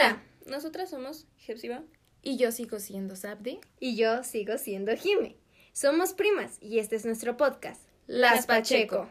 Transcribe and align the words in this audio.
Hola, 0.00 0.22
nosotras 0.46 0.88
somos 0.88 1.26
Jepsiba. 1.36 1.82
Y 2.22 2.38
yo 2.38 2.52
sigo 2.52 2.78
siendo 2.78 3.16
Sabdi. 3.16 3.60
Y 3.80 3.96
yo 3.96 4.24
sigo 4.24 4.56
siendo 4.56 4.96
Jime. 4.96 5.36
Somos 5.74 6.14
primas 6.14 6.56
y 6.62 6.78
este 6.78 6.96
es 6.96 7.04
nuestro 7.04 7.36
podcast. 7.36 7.82
Las 8.06 8.46
Pacheco. 8.46 9.10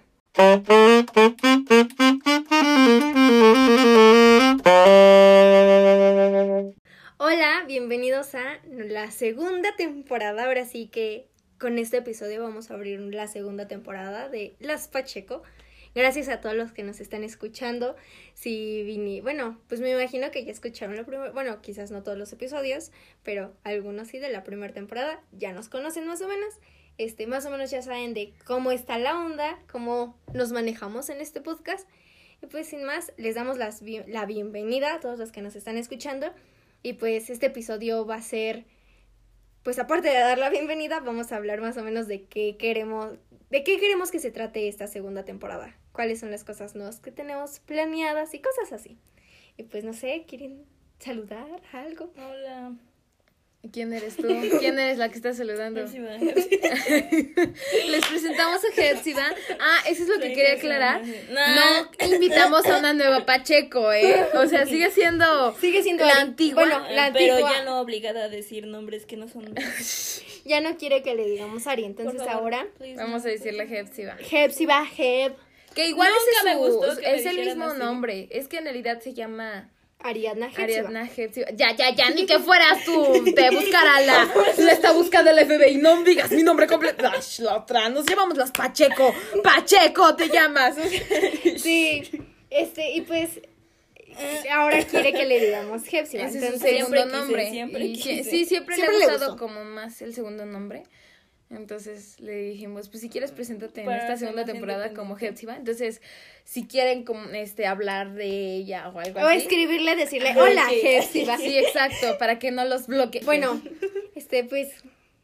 Hola, 7.18 7.66
bienvenidos 7.68 8.34
a 8.34 8.58
la 8.68 9.12
segunda 9.12 9.76
temporada. 9.76 10.46
Ahora 10.46 10.66
sí 10.66 10.88
que 10.88 11.28
con 11.60 11.78
este 11.78 11.98
episodio 11.98 12.42
vamos 12.42 12.72
a 12.72 12.74
abrir 12.74 13.00
la 13.00 13.28
segunda 13.28 13.68
temporada 13.68 14.28
de 14.28 14.56
Las 14.60 14.88
Pacheco. 14.88 15.44
Gracias 15.96 16.30
a 16.30 16.40
todos 16.40 16.56
los 16.56 16.72
que 16.72 16.84
nos 16.84 17.00
están 17.00 17.24
escuchando. 17.24 17.96
Si 18.34 18.84
vine, 18.84 19.22
bueno, 19.22 19.60
pues 19.68 19.82
me 19.82 19.92
imagino 19.92 20.32
que 20.32 20.46
ya 20.46 20.52
escucharon 20.52 20.96
la 20.96 21.04
primera, 21.04 21.32
bueno, 21.32 21.62
quizás 21.62 21.92
no 21.92 22.04
todos 22.04 22.18
los 22.18 22.32
episodios, 22.32 22.92
pero 23.24 23.54
algunos 23.64 24.10
sí 24.10 24.20
de 24.20 24.30
la 24.30 24.44
primera 24.44 24.74
temporada 24.74 25.22
ya 25.32 25.52
nos 25.52 25.70
conocen 25.70 26.08
más 26.08 26.22
o 26.22 26.28
menos. 26.28 26.56
Este, 26.98 27.28
más 27.28 27.46
o 27.46 27.50
menos 27.50 27.72
ya 27.72 27.82
saben 27.82 28.14
de 28.14 28.34
cómo 28.46 28.72
está 28.72 28.98
la 28.98 29.18
onda, 29.18 29.58
cómo 29.72 30.20
nos 30.34 30.52
manejamos 30.52 31.10
en 31.10 31.22
este 31.22 31.40
podcast. 31.42 31.88
Y 32.42 32.48
pues 32.48 32.68
sin 32.68 32.84
más, 32.84 33.14
les 33.18 33.36
damos 33.36 33.58
las, 33.58 33.82
la 34.08 34.26
bienvenida 34.26 34.96
a 34.96 35.00
todos 35.00 35.18
los 35.18 35.32
que 35.32 35.42
nos 35.42 35.56
están 35.56 35.78
escuchando. 35.78 36.32
Y 36.84 36.94
pues 36.94 37.30
este 37.30 37.48
episodio 37.48 38.06
va 38.06 38.16
a 38.16 38.22
ser, 38.22 38.66
pues 39.64 39.80
aparte 39.80 40.10
de 40.10 40.16
dar 40.20 40.38
la 40.38 40.50
bienvenida, 40.50 41.00
vamos 41.00 41.32
a 41.32 41.38
hablar 41.38 41.62
más 41.62 41.78
o 41.78 41.84
menos 41.84 42.08
de 42.08 42.24
qué 42.24 42.58
queremos, 42.58 43.18
de 43.50 43.64
qué 43.64 43.80
queremos 43.80 44.12
que 44.12 44.20
se 44.20 44.32
trate 44.32 44.68
esta 44.68 44.88
segunda 44.88 45.24
temporada. 45.26 45.76
Cuáles 45.92 46.20
son 46.20 46.32
las 46.32 46.44
cosas 46.44 46.76
nuevas 46.76 47.00
que 47.00 47.12
tenemos 47.12 47.60
planeadas 47.60 48.34
y 48.34 48.40
cosas 48.40 48.72
así. 48.72 48.98
Y 49.58 49.64
pues 49.64 49.84
no 49.84 49.94
sé, 49.94 50.26
¿quieren 50.28 50.64
saludar 51.00 51.48
algo? 51.74 52.12
Hola. 52.18 52.74
¿Quién 53.74 53.92
eres 53.92 54.16
tú? 54.16 54.26
¿Quién 54.60 54.80
eres 54.80 54.98
la 54.98 55.10
que 55.10 55.16
está 55.16 55.34
saludando? 55.34 55.82
Les 55.84 55.92
presentamos 58.08 58.62
a 58.64 58.72
Jepsiba. 58.74 59.26
Ah, 59.60 59.80
eso 59.86 60.04
es 60.04 60.10
lo 60.10 60.16
que 60.20 60.32
quería 60.32 60.54
aclarar. 60.54 61.02
No. 61.30 61.92
Invitamos 62.14 62.66
a 62.68 62.80
una 62.80 62.94
nueva 62.94 63.26
Pacheco, 63.26 63.92
¿eh? 63.92 64.28
O 64.36 64.48
sea, 64.48 64.66
sigue 64.66 64.90
siendo 64.92 65.54
Sigue 65.60 65.84
siendo 65.84 66.06
la 66.06 66.22
antigua. 66.22 66.64
bueno, 66.64 66.80
la 66.90 67.12
Pero 67.12 67.34
antigua. 67.34 67.52
ya 67.54 67.66
no 67.66 67.82
obligada 67.82 68.24
a 68.24 68.30
decir 68.30 68.66
nombres 68.66 69.06
que 69.06 69.18
no 69.18 69.28
son. 69.28 69.54
Ya 70.46 70.62
no 70.62 70.78
quiere 70.78 71.02
que 71.04 71.16
le 71.16 71.26
digamos 71.28 71.68
Ari, 71.68 71.86
entonces 71.86 72.18
favor, 72.24 72.54
ahora 72.56 72.68
please, 72.78 72.96
Vamos 72.96 73.26
a 73.26 73.30
decirle 73.30 73.68
Jepsiba. 73.68 74.16
Jepsiba 74.18 74.86
Jeb, 74.86 75.36
Que 75.76 75.88
igual 75.88 76.10
Nunca 76.10 76.52
es, 76.52 76.58
su- 76.58 76.64
gustó 76.78 76.96
que 77.02 77.08
me 77.08 77.16
es 77.18 77.26
el 77.26 77.40
mismo 77.46 77.66
así. 77.66 77.80
nombre. 77.80 78.28
Es 78.32 78.48
que 78.48 78.58
en 78.58 78.64
realidad 78.66 79.00
se 79.02 79.14
llama 79.14 79.70
Ariadna 80.02 80.48
Jepsiba. 80.48 80.64
Ariadna 80.64 81.08
Jepsiba. 81.08 81.48
Ya, 81.54 81.76
ya, 81.76 81.94
ya, 81.94 82.10
ni 82.12 82.26
que 82.26 82.40
fueras 82.40 82.84
tú. 82.86 83.24
Te 83.36 83.50
buscará 83.52 84.00
la. 84.02 84.28
Le 84.58 84.72
está 84.72 84.94
buscando 84.94 85.30
el 85.32 85.46
FBI. 85.46 85.76
No 85.78 86.02
digas 86.04 86.32
mi 86.32 86.42
nombre 86.44 86.68
completo. 86.68 87.06
Ay, 87.12 87.20
la 87.40 87.58
otra. 87.58 87.90
Nos 87.90 88.06
llamamos 88.06 88.38
las 88.38 88.52
Pacheco. 88.52 89.14
Pacheco 89.44 90.16
te 90.16 90.30
llamas. 90.30 90.76
Sí, 91.58 92.10
este, 92.50 92.92
y 92.92 93.02
pues 93.02 93.42
ahora 94.52 94.84
quiere 94.86 95.14
que 95.14 95.26
le 95.26 95.40
digamos 95.40 95.84
Jepsiba. 95.86 96.26
Ese 96.26 96.38
es 96.38 96.44
su 96.44 96.54
Entonces, 96.54 96.78
segundo 96.78 97.06
nombre. 97.06 97.50
siempre 97.50 97.86
Y 97.86 97.96
sí- 97.96 98.02
quise. 98.02 98.30
sí, 98.30 98.46
siempre, 98.46 98.76
Siempre 98.76 98.98
le 98.98 99.06
ha 99.06 99.10
gustado 99.12 99.38
como 99.38 99.64
más 99.64 100.02
el 100.02 100.14
segundo 100.14 100.46
nombre. 100.46 100.84
Entonces 101.52 102.20
le 102.20 102.36
dijimos, 102.36 102.90
pues 102.90 103.02
si 103.02 103.10
quieres 103.10 103.32
preséntate 103.32 103.82
en 103.82 103.90
esta 103.92 104.18
segunda 104.18 104.46
temporada 104.46 104.94
como. 104.94 105.16
Jepsiba. 105.16 105.56
Entonces, 105.56 106.00
si 106.44 106.68
quieren 106.68 107.04
como 107.04 107.24
este 107.32 107.66
hablar 107.66 108.14
de 108.14 108.28
ella 108.56 108.90
o 108.90 109.00
algo 109.00 109.20
o 109.20 109.24
así. 109.24 109.38
escribirle, 109.40 109.96
decirle, 109.96 110.34
hola 110.38 110.66
Ok. 110.68 110.74
Jepsiba. 110.82 111.38
Sí, 111.38 111.58
exacto, 111.58 112.18
para 112.20 112.38
que 112.38 112.52
no 112.52 112.66
los 112.66 112.86
bloquee. 112.86 113.24
Bueno, 113.24 113.60
este, 114.16 114.44
pues, 114.44 114.70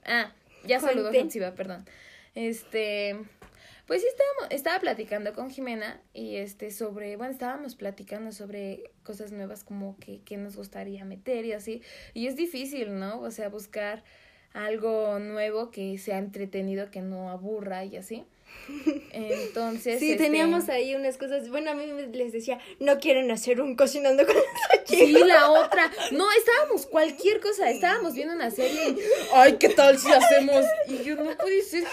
Ah, 0.04 0.34
ya 0.66 0.80
saludó 0.80 1.06
Conte. 1.06 1.20
Jepsiba, 1.20 1.52
perdón. 1.54 1.86
Este, 2.34 3.16
pues 3.85 4.01
sí 4.01 4.07
estábamos, 4.07 4.56
estaba 4.56 4.79
platicando 4.79 5.34
con 5.34 5.50
Jimena 5.50 6.01
y 6.13 6.38
este 6.38 6.72
sobre, 6.72 7.18
bueno, 7.18 7.31
estábamos 7.31 7.75
platicando 7.75 8.31
sobre 8.31 8.91
cosas 9.03 9.31
nuevas 9.31 9.63
como 9.63 9.97
que, 10.00 10.22
que 10.22 10.38
nos 10.38 10.56
gustaría 10.56 11.06
meter 11.06 11.46
y 11.46 11.53
así. 11.53 11.81
Y 12.13 12.28
es 12.28 12.35
difícil, 12.35 12.97
¿no? 12.97 13.19
O 13.22 13.31
sea, 13.31 13.50
buscar 13.50 14.03
algo 14.53 15.19
nuevo 15.19 15.69
que 15.69 15.97
sea 15.97 16.18
entretenido, 16.18 16.90
que 16.90 17.01
no 17.01 17.29
aburra 17.29 17.85
y 17.85 17.97
así. 17.97 18.25
Entonces, 19.12 20.00
sí, 20.00 20.12
este, 20.12 20.24
teníamos 20.24 20.70
ahí 20.70 20.96
unas 20.96 21.18
cosas, 21.18 21.50
bueno, 21.50 21.72
a 21.72 21.74
mí 21.74 21.86
les 22.14 22.32
decía, 22.32 22.60
no 22.80 22.98
quieren 23.00 23.30
hacer 23.32 23.62
un 23.62 23.76
cocinando 23.76 24.26
con 24.26 24.36
Sí, 24.86 25.14
la 25.14 25.50
otra. 25.50 25.92
No, 26.12 26.26
estábamos 26.32 26.86
cualquier 26.86 27.40
cosa. 27.40 27.70
Estábamos 27.70 28.14
viendo 28.14 28.36
una 28.36 28.52
serie. 28.52 28.96
Ay, 29.34 29.58
¿qué 29.58 29.70
tal 29.70 29.98
si 29.98 30.12
hacemos? 30.12 30.66
Y 30.88 31.04
yo 31.04 31.16
no 31.16 31.36
puede 31.38 31.62
ser. 31.64 31.86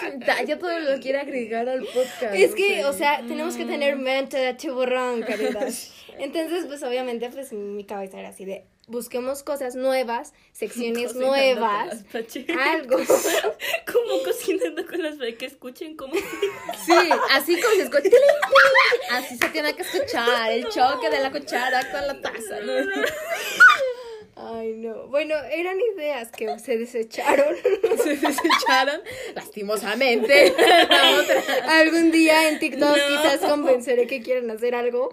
Ya 0.45 0.59
todo 0.59 0.79
lo 0.79 0.99
quiere 0.99 1.19
agregar 1.19 1.67
al 1.69 1.83
podcast. 1.83 2.35
Es 2.35 2.53
que, 2.53 2.85
o 2.85 2.93
sea, 2.93 3.23
tenemos 3.27 3.55
que 3.55 3.65
tener 3.65 3.95
mente 3.95 4.37
de 4.37 4.53
tiburón, 4.53 5.23
querida. 5.23 5.67
Entonces, 6.19 6.65
pues 6.67 6.83
obviamente, 6.83 7.29
pues 7.29 7.51
mi 7.53 7.83
cabeza 7.85 8.19
era 8.19 8.29
así 8.29 8.45
de, 8.45 8.65
busquemos 8.87 9.43
cosas 9.43 9.75
nuevas, 9.75 10.33
secciones 10.51 11.15
nuevas, 11.15 12.03
algo. 12.59 12.97
Como 13.91 14.12
Pacheco, 15.23 15.37
que 15.37 15.45
escuchen 15.45 15.95
cómo. 15.95 16.13
Sí, 16.85 16.93
así 17.31 17.61
como 17.61 17.75
se 17.75 17.83
escucha. 17.83 18.09
Así 19.11 19.37
se 19.37 19.49
tiene 19.49 19.73
que 19.75 19.83
escuchar. 19.83 20.51
El 20.51 20.67
choque 20.69 21.09
de 21.09 21.19
la 21.19 21.31
cuchara 21.31 21.89
con 21.91 22.07
la 22.07 22.21
taza. 22.21 22.59
¿no? 22.61 22.73
Ay, 24.35 24.73
no. 24.73 25.07
Bueno, 25.07 25.35
eran 25.51 25.77
ideas 25.95 26.29
que 26.31 26.59
se 26.59 26.77
desecharon. 26.77 27.55
Se 28.03 28.17
desecharon 28.17 29.01
lastimosamente. 29.35 30.53
Algún 31.69 32.11
día 32.11 32.49
en 32.49 32.59
TikTok 32.59 32.81
No. 32.81 32.93
quizás 32.95 33.37
convenceré 33.39 34.07
que 34.07 34.21
quieren 34.21 34.49
hacer 34.51 34.75
algo. 34.75 35.09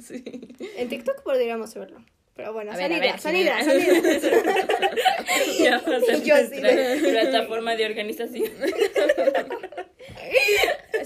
Sí. 0.00 0.22
En 0.76 0.88
TikTok 0.88 1.22
podríamos 1.22 1.72
verlo. 1.74 2.04
Pero 2.34 2.52
bueno, 2.54 2.72
A 2.72 2.74
son 2.76 2.82
ver, 2.88 2.92
a 2.92 2.98
ver, 2.98 3.04
ideas, 3.04 3.22
son 3.22 3.34
Jimena. 3.34 3.62
ideas, 3.62 3.66
son 3.66 3.80
ideas. 3.80 4.22
Ya 5.60 5.78
va 5.78 5.96
a 5.96 6.00
ser 6.00 6.18
Y 6.18 6.22
yo 6.22 6.34
así 6.34 6.60
nuestra 6.60 7.10
plataforma 7.10 7.76
de 7.76 7.86
organización. 7.86 8.50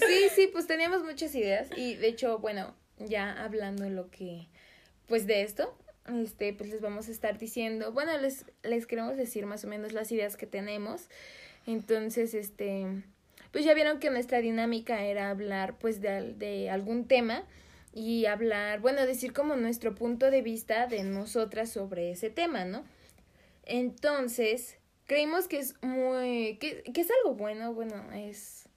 Sí, 0.06 0.28
sí, 0.34 0.48
pues 0.53 0.66
teníamos 0.66 1.03
muchas 1.03 1.34
ideas 1.34 1.69
y 1.76 1.94
de 1.97 2.09
hecho, 2.09 2.38
bueno, 2.38 2.75
ya 2.98 3.32
hablando 3.44 3.88
lo 3.88 4.10
que, 4.10 4.47
pues 5.06 5.26
de 5.26 5.42
esto, 5.42 5.76
este, 6.22 6.53
pues 6.53 6.70
les 6.70 6.81
vamos 6.81 7.09
a 7.09 7.10
estar 7.10 7.38
diciendo, 7.38 7.92
bueno, 7.92 8.16
les, 8.19 8.44
les 8.62 8.86
queremos 8.86 9.16
decir 9.16 9.47
más 9.47 9.65
o 9.65 9.69
menos 9.69 9.92
las 9.92 10.12
ideas 10.12 10.36
que 10.36 10.47
tenemos. 10.47 11.09
Entonces, 11.66 12.34
este, 12.34 12.86
pues 13.50 13.65
ya 13.65 13.75
vieron 13.75 13.98
que 13.98 14.10
nuestra 14.10 14.41
dinámica 14.41 15.04
era 15.04 15.31
hablar 15.31 15.76
pues 15.78 16.00
de, 16.00 16.34
de 16.34 16.70
algún 16.70 17.06
tema 17.09 17.42
y 17.98 18.26
hablar, 18.26 18.80
bueno, 18.80 19.06
decir 19.06 19.32
como 19.32 19.56
nuestro 19.56 19.94
punto 19.94 20.30
de 20.30 20.42
vista 20.42 20.86
de 20.86 21.02
nosotras 21.02 21.70
sobre 21.70 22.10
ese 22.10 22.28
tema, 22.28 22.66
¿no? 22.66 22.84
Entonces, 23.64 24.76
creímos 25.06 25.48
que 25.48 25.58
es 25.58 25.74
muy, 25.82 26.58
que, 26.60 26.82
que 26.82 27.00
es 27.00 27.08
algo 27.22 27.34
bueno, 27.34 27.72
bueno, 27.72 27.94
es, 28.12 28.68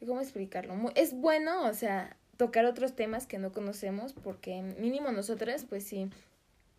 ¿cómo 0.00 0.22
explicarlo? 0.22 0.74
Mu- 0.76 0.92
Es 0.94 1.12
bueno, 1.12 1.66
o 1.66 1.74
sea, 1.74 2.16
tocar 2.38 2.64
otros 2.64 2.96
temas 2.96 3.26
que 3.26 3.36
no 3.38 3.52
conocemos, 3.52 4.14
porque 4.14 4.62
mínimo 4.62 5.12
nosotras, 5.12 5.66
pues 5.68 5.84
sí, 5.84 6.08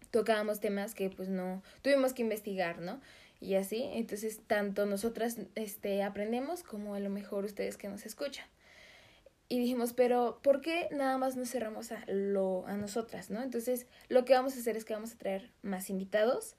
tocábamos 0.09 0.59
temas 0.59 0.95
que 0.95 1.11
pues 1.11 1.29
no, 1.29 1.61
tuvimos 1.83 2.13
que 2.13 2.23
investigar, 2.23 2.79
¿no? 2.79 2.99
Y 3.41 3.53
así, 3.53 3.83
entonces 3.93 4.41
tanto 4.47 4.87
nosotras 4.87 5.37
este, 5.53 6.01
aprendemos 6.01 6.63
como 6.63 6.95
a 6.95 6.99
lo 6.99 7.11
mejor 7.11 7.45
ustedes 7.45 7.77
que 7.77 7.89
nos 7.89 8.07
escuchan. 8.07 8.47
Y 9.51 9.57
dijimos, 9.57 9.93
pero 9.93 10.39
¿por 10.43 10.61
qué 10.61 10.87
nada 10.91 11.17
más 11.17 11.35
nos 11.35 11.49
cerramos 11.49 11.91
a, 11.91 12.03
lo, 12.07 12.67
a 12.67 12.77
nosotras, 12.77 13.31
no? 13.31 13.41
Entonces, 13.41 13.87
lo 14.07 14.23
que 14.23 14.33
vamos 14.33 14.55
a 14.55 14.59
hacer 14.59 14.77
es 14.77 14.85
que 14.85 14.93
vamos 14.93 15.13
a 15.13 15.17
traer 15.17 15.49
más 15.63 15.89
invitados 15.89 16.55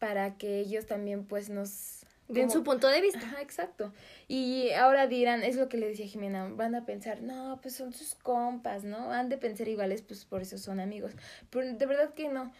para 0.00 0.36
que 0.36 0.58
ellos 0.58 0.86
también 0.86 1.24
pues 1.24 1.48
nos... 1.48 2.04
Den 2.26 2.50
su 2.50 2.64
punto 2.64 2.88
de 2.88 3.00
vista. 3.00 3.20
Ajá, 3.20 3.40
exacto. 3.42 3.92
Y 4.26 4.70
ahora 4.70 5.06
dirán, 5.06 5.44
es 5.44 5.56
lo 5.56 5.68
que 5.68 5.76
le 5.76 5.88
decía 5.88 6.06
Jimena, 6.06 6.48
van 6.48 6.74
a 6.74 6.86
pensar, 6.86 7.22
no, 7.22 7.58
pues 7.62 7.76
son 7.76 7.92
sus 7.92 8.14
compas, 8.14 8.82
¿no? 8.82 9.12
Han 9.12 9.28
de 9.28 9.36
pensar 9.36 9.68
iguales, 9.68 10.02
pues 10.02 10.24
por 10.24 10.42
eso 10.42 10.58
son 10.58 10.80
amigos. 10.80 11.12
Pero 11.50 11.72
de 11.72 11.86
verdad 11.86 12.14
que 12.14 12.28
no. 12.28 12.50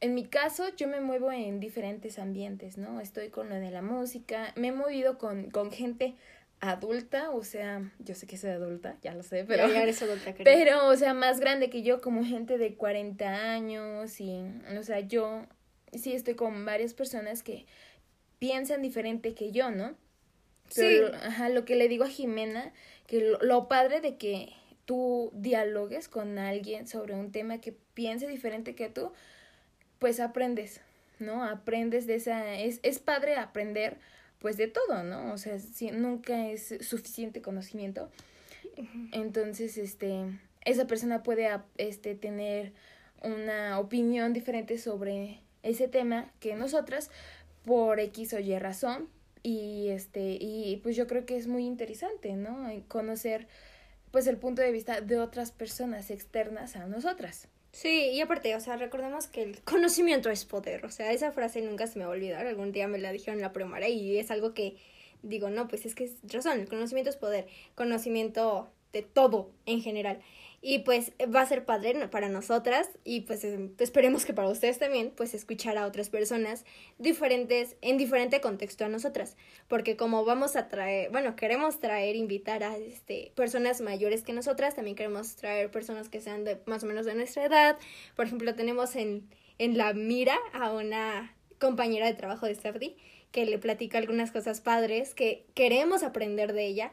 En 0.00 0.14
mi 0.14 0.26
caso, 0.26 0.64
yo 0.76 0.88
me 0.88 1.00
muevo 1.00 1.32
en 1.32 1.58
diferentes 1.58 2.18
ambientes, 2.18 2.76
¿no? 2.76 3.00
Estoy 3.00 3.30
con 3.30 3.48
lo 3.48 3.54
de 3.54 3.70
la 3.70 3.80
música, 3.80 4.52
me 4.56 4.68
he 4.68 4.72
movido 4.72 5.16
con, 5.16 5.50
con 5.50 5.72
gente 5.72 6.14
adulta, 6.60 7.30
o 7.30 7.44
sea, 7.44 7.82
yo 7.98 8.14
sé 8.14 8.26
que 8.26 8.36
soy 8.36 8.50
adulta, 8.50 8.96
ya 9.02 9.14
lo 9.14 9.22
sé, 9.22 9.44
pero... 9.44 9.66
Ya, 9.68 9.74
ya 9.74 9.82
eres 9.82 10.02
adulta, 10.02 10.32
querida. 10.34 10.44
Pero, 10.56 10.86
o 10.88 10.96
sea, 10.96 11.14
más 11.14 11.40
grande 11.40 11.70
que 11.70 11.82
yo, 11.82 12.00
como 12.00 12.24
gente 12.24 12.58
de 12.58 12.74
40 12.74 13.52
años 13.52 14.20
y, 14.20 14.40
o 14.78 14.82
sea, 14.82 15.00
yo 15.00 15.46
sí 15.92 16.12
estoy 16.14 16.34
con 16.34 16.64
varias 16.64 16.94
personas 16.94 17.42
que 17.42 17.66
piensan 18.38 18.82
diferente 18.82 19.34
que 19.34 19.52
yo, 19.52 19.70
¿no? 19.70 19.94
Pero, 20.74 21.08
Sí. 21.08 21.14
ajá, 21.22 21.48
lo 21.50 21.64
que 21.64 21.76
le 21.76 21.88
digo 21.88 22.04
a 22.04 22.08
Jimena, 22.08 22.72
que 23.06 23.20
lo, 23.20 23.38
lo 23.40 23.68
padre 23.68 24.00
de 24.00 24.16
que 24.16 24.52
tú 24.86 25.30
dialogues 25.34 26.08
con 26.08 26.38
alguien 26.38 26.86
sobre 26.86 27.14
un 27.14 27.32
tema 27.32 27.60
que 27.60 27.72
piense 27.94 28.26
diferente 28.26 28.74
que 28.74 28.88
tú, 28.88 29.12
pues 29.98 30.20
aprendes, 30.20 30.80
¿no? 31.18 31.44
Aprendes 31.44 32.06
de 32.06 32.16
esa, 32.16 32.54
es, 32.58 32.80
es 32.82 32.98
padre 32.98 33.36
aprender 33.36 33.98
pues 34.38 34.56
de 34.56 34.68
todo, 34.68 35.02
¿no? 35.02 35.32
O 35.32 35.38
sea, 35.38 35.58
si, 35.58 35.90
nunca 35.90 36.48
es 36.50 36.74
suficiente 36.80 37.42
conocimiento. 37.42 38.10
Entonces, 39.12 39.78
este, 39.78 40.24
esa 40.64 40.86
persona 40.86 41.22
puede 41.22 41.48
este, 41.78 42.14
tener 42.14 42.72
una 43.22 43.78
opinión 43.78 44.32
diferente 44.32 44.78
sobre 44.78 45.40
ese 45.62 45.88
tema 45.88 46.30
que 46.40 46.54
nosotras 46.54 47.10
por 47.64 48.00
X 48.00 48.34
o 48.34 48.38
Y 48.38 48.58
razón 48.58 49.08
y 49.42 49.88
este 49.88 50.38
y 50.40 50.80
pues 50.82 50.96
yo 50.96 51.06
creo 51.06 51.26
que 51.26 51.36
es 51.36 51.46
muy 51.46 51.64
interesante, 51.64 52.34
¿no? 52.34 52.68
Conocer 52.88 53.46
pues 54.10 54.26
el 54.26 54.36
punto 54.36 54.62
de 54.62 54.72
vista 54.72 55.00
de 55.00 55.18
otras 55.18 55.50
personas 55.52 56.10
externas 56.10 56.76
a 56.76 56.86
nosotras. 56.86 57.48
Sí, 57.74 58.10
y 58.12 58.20
aparte, 58.20 58.54
o 58.54 58.60
sea, 58.60 58.76
recordemos 58.76 59.26
que 59.26 59.42
el 59.42 59.60
conocimiento 59.64 60.30
es 60.30 60.44
poder, 60.44 60.86
o 60.86 60.90
sea, 60.92 61.10
esa 61.10 61.32
frase 61.32 61.60
nunca 61.60 61.88
se 61.88 61.98
me 61.98 62.04
va 62.04 62.12
a 62.12 62.14
olvidar, 62.14 62.46
algún 62.46 62.70
día 62.70 62.86
me 62.86 62.98
la 62.98 63.10
dijeron 63.10 63.40
en 63.40 63.42
la 63.42 63.52
primaria 63.52 63.88
y 63.88 64.16
es 64.16 64.30
algo 64.30 64.54
que 64.54 64.76
digo, 65.22 65.50
no, 65.50 65.66
pues 65.66 65.84
es 65.84 65.96
que 65.96 66.04
es 66.04 66.18
razón, 66.32 66.60
el 66.60 66.68
conocimiento 66.68 67.10
es 67.10 67.16
poder, 67.16 67.48
conocimiento 67.74 68.70
de 68.92 69.02
todo 69.02 69.50
en 69.66 69.82
general. 69.82 70.20
Y 70.66 70.78
pues 70.78 71.12
va 71.22 71.42
a 71.42 71.46
ser 71.46 71.66
padre 71.66 72.08
para 72.08 72.30
nosotras 72.30 72.88
y 73.04 73.20
pues 73.20 73.44
em, 73.44 73.74
esperemos 73.80 74.24
que 74.24 74.32
para 74.32 74.48
ustedes 74.48 74.78
también, 74.78 75.12
pues 75.14 75.34
escuchar 75.34 75.76
a 75.76 75.86
otras 75.86 76.08
personas 76.08 76.64
diferentes, 76.96 77.76
en 77.82 77.98
diferente 77.98 78.40
contexto 78.40 78.86
a 78.86 78.88
nosotras. 78.88 79.36
Porque 79.68 79.98
como 79.98 80.24
vamos 80.24 80.56
a 80.56 80.68
traer, 80.68 81.10
bueno, 81.10 81.36
queremos 81.36 81.80
traer, 81.80 82.16
invitar 82.16 82.62
a 82.64 82.78
este, 82.78 83.30
personas 83.34 83.82
mayores 83.82 84.22
que 84.22 84.32
nosotras, 84.32 84.74
también 84.74 84.96
queremos 84.96 85.36
traer 85.36 85.70
personas 85.70 86.08
que 86.08 86.22
sean 86.22 86.44
de 86.44 86.58
más 86.64 86.82
o 86.82 86.86
menos 86.86 87.04
de 87.04 87.14
nuestra 87.14 87.44
edad. 87.44 87.76
Por 88.16 88.24
ejemplo, 88.24 88.54
tenemos 88.54 88.96
en, 88.96 89.28
en 89.58 89.76
la 89.76 89.92
mira 89.92 90.38
a 90.54 90.72
una 90.72 91.36
compañera 91.58 92.06
de 92.06 92.14
trabajo 92.14 92.46
de 92.46 92.54
Safdi 92.54 92.96
que 93.32 93.44
le 93.44 93.58
platica 93.58 93.98
algunas 93.98 94.32
cosas 94.32 94.62
padres 94.62 95.12
que 95.12 95.44
queremos 95.52 96.02
aprender 96.02 96.54
de 96.54 96.64
ella 96.64 96.90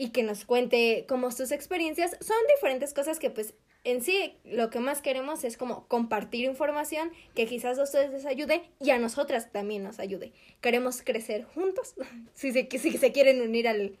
y 0.00 0.12
que 0.12 0.22
nos 0.22 0.46
cuente 0.46 1.04
como 1.06 1.30
sus 1.30 1.52
experiencias. 1.52 2.16
Son 2.22 2.38
diferentes 2.54 2.94
cosas 2.94 3.18
que 3.18 3.28
pues 3.28 3.52
en 3.84 4.02
sí 4.02 4.34
lo 4.44 4.70
que 4.70 4.80
más 4.80 5.02
queremos 5.02 5.44
es 5.44 5.58
como 5.58 5.86
compartir 5.88 6.46
información 6.46 7.12
que 7.34 7.44
quizás 7.44 7.78
a 7.78 7.82
ustedes 7.82 8.10
les 8.10 8.24
ayude 8.24 8.62
y 8.80 8.92
a 8.92 8.98
nosotras 8.98 9.52
también 9.52 9.82
nos 9.82 9.98
ayude. 9.98 10.32
Queremos 10.62 11.02
crecer 11.02 11.44
juntos. 11.44 11.96
si, 12.34 12.50
se, 12.50 12.66
si 12.78 12.96
se 12.96 13.12
quieren 13.12 13.42
unir 13.42 13.68
al, 13.68 13.98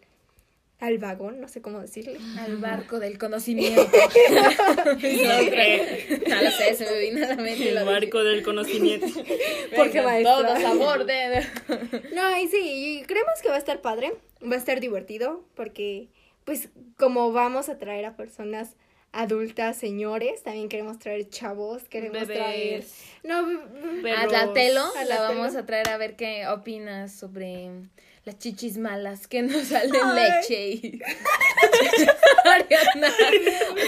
al 0.78 0.96
vagón, 0.96 1.38
no 1.38 1.48
sé 1.48 1.60
cómo 1.60 1.80
decirle. 1.80 2.18
Al 2.38 2.56
barco 2.56 2.98
del 2.98 3.18
conocimiento. 3.18 3.82
no, 4.32 4.94
no 4.94 6.42
lo 6.42 6.50
sé, 6.50 6.74
se 6.76 6.90
me 6.90 6.98
vino 6.98 7.26
a 7.26 7.28
la 7.28 7.36
mente. 7.36 7.68
El 7.68 7.84
barco 7.84 8.24
del 8.24 8.42
conocimiento. 8.42 9.06
Porque 9.76 10.00
maestra. 10.00 10.34
Todos 10.34 10.64
a 10.64 10.72
borde. 10.72 11.46
No, 12.14 12.38
y 12.38 12.48
sí, 12.48 13.04
creemos 13.06 13.42
que 13.42 13.50
va 13.50 13.56
a 13.56 13.58
estar 13.58 13.82
padre, 13.82 14.14
va 14.42 14.54
a 14.54 14.58
estar 14.58 14.80
divertido, 14.80 15.44
porque 15.54 16.08
pues 16.44 16.68
como 16.96 17.32
vamos 17.32 17.68
a 17.68 17.78
traer 17.78 18.04
a 18.06 18.16
personas 18.16 18.76
adultas, 19.12 19.76
señores, 19.76 20.42
también 20.42 20.68
queremos 20.68 20.98
traer 20.98 21.28
chavos, 21.28 21.82
queremos 21.84 22.26
Bebés. 22.26 22.36
traer... 22.38 22.84
No, 23.22 23.46
A 24.16 24.26
la 24.26 24.52
telo, 24.52 24.84
A 24.96 25.04
la 25.04 25.16
la 25.16 25.20
vamos 25.22 25.56
a 25.56 25.66
traer 25.66 25.88
a 25.88 25.96
ver 25.96 26.16
qué 26.16 26.46
opinas 26.46 27.12
sobre 27.12 27.70
las 28.24 28.38
chichis 28.38 28.78
malas 28.78 29.26
que 29.26 29.42
no 29.42 29.62
salen 29.64 30.14
leche. 30.14 31.00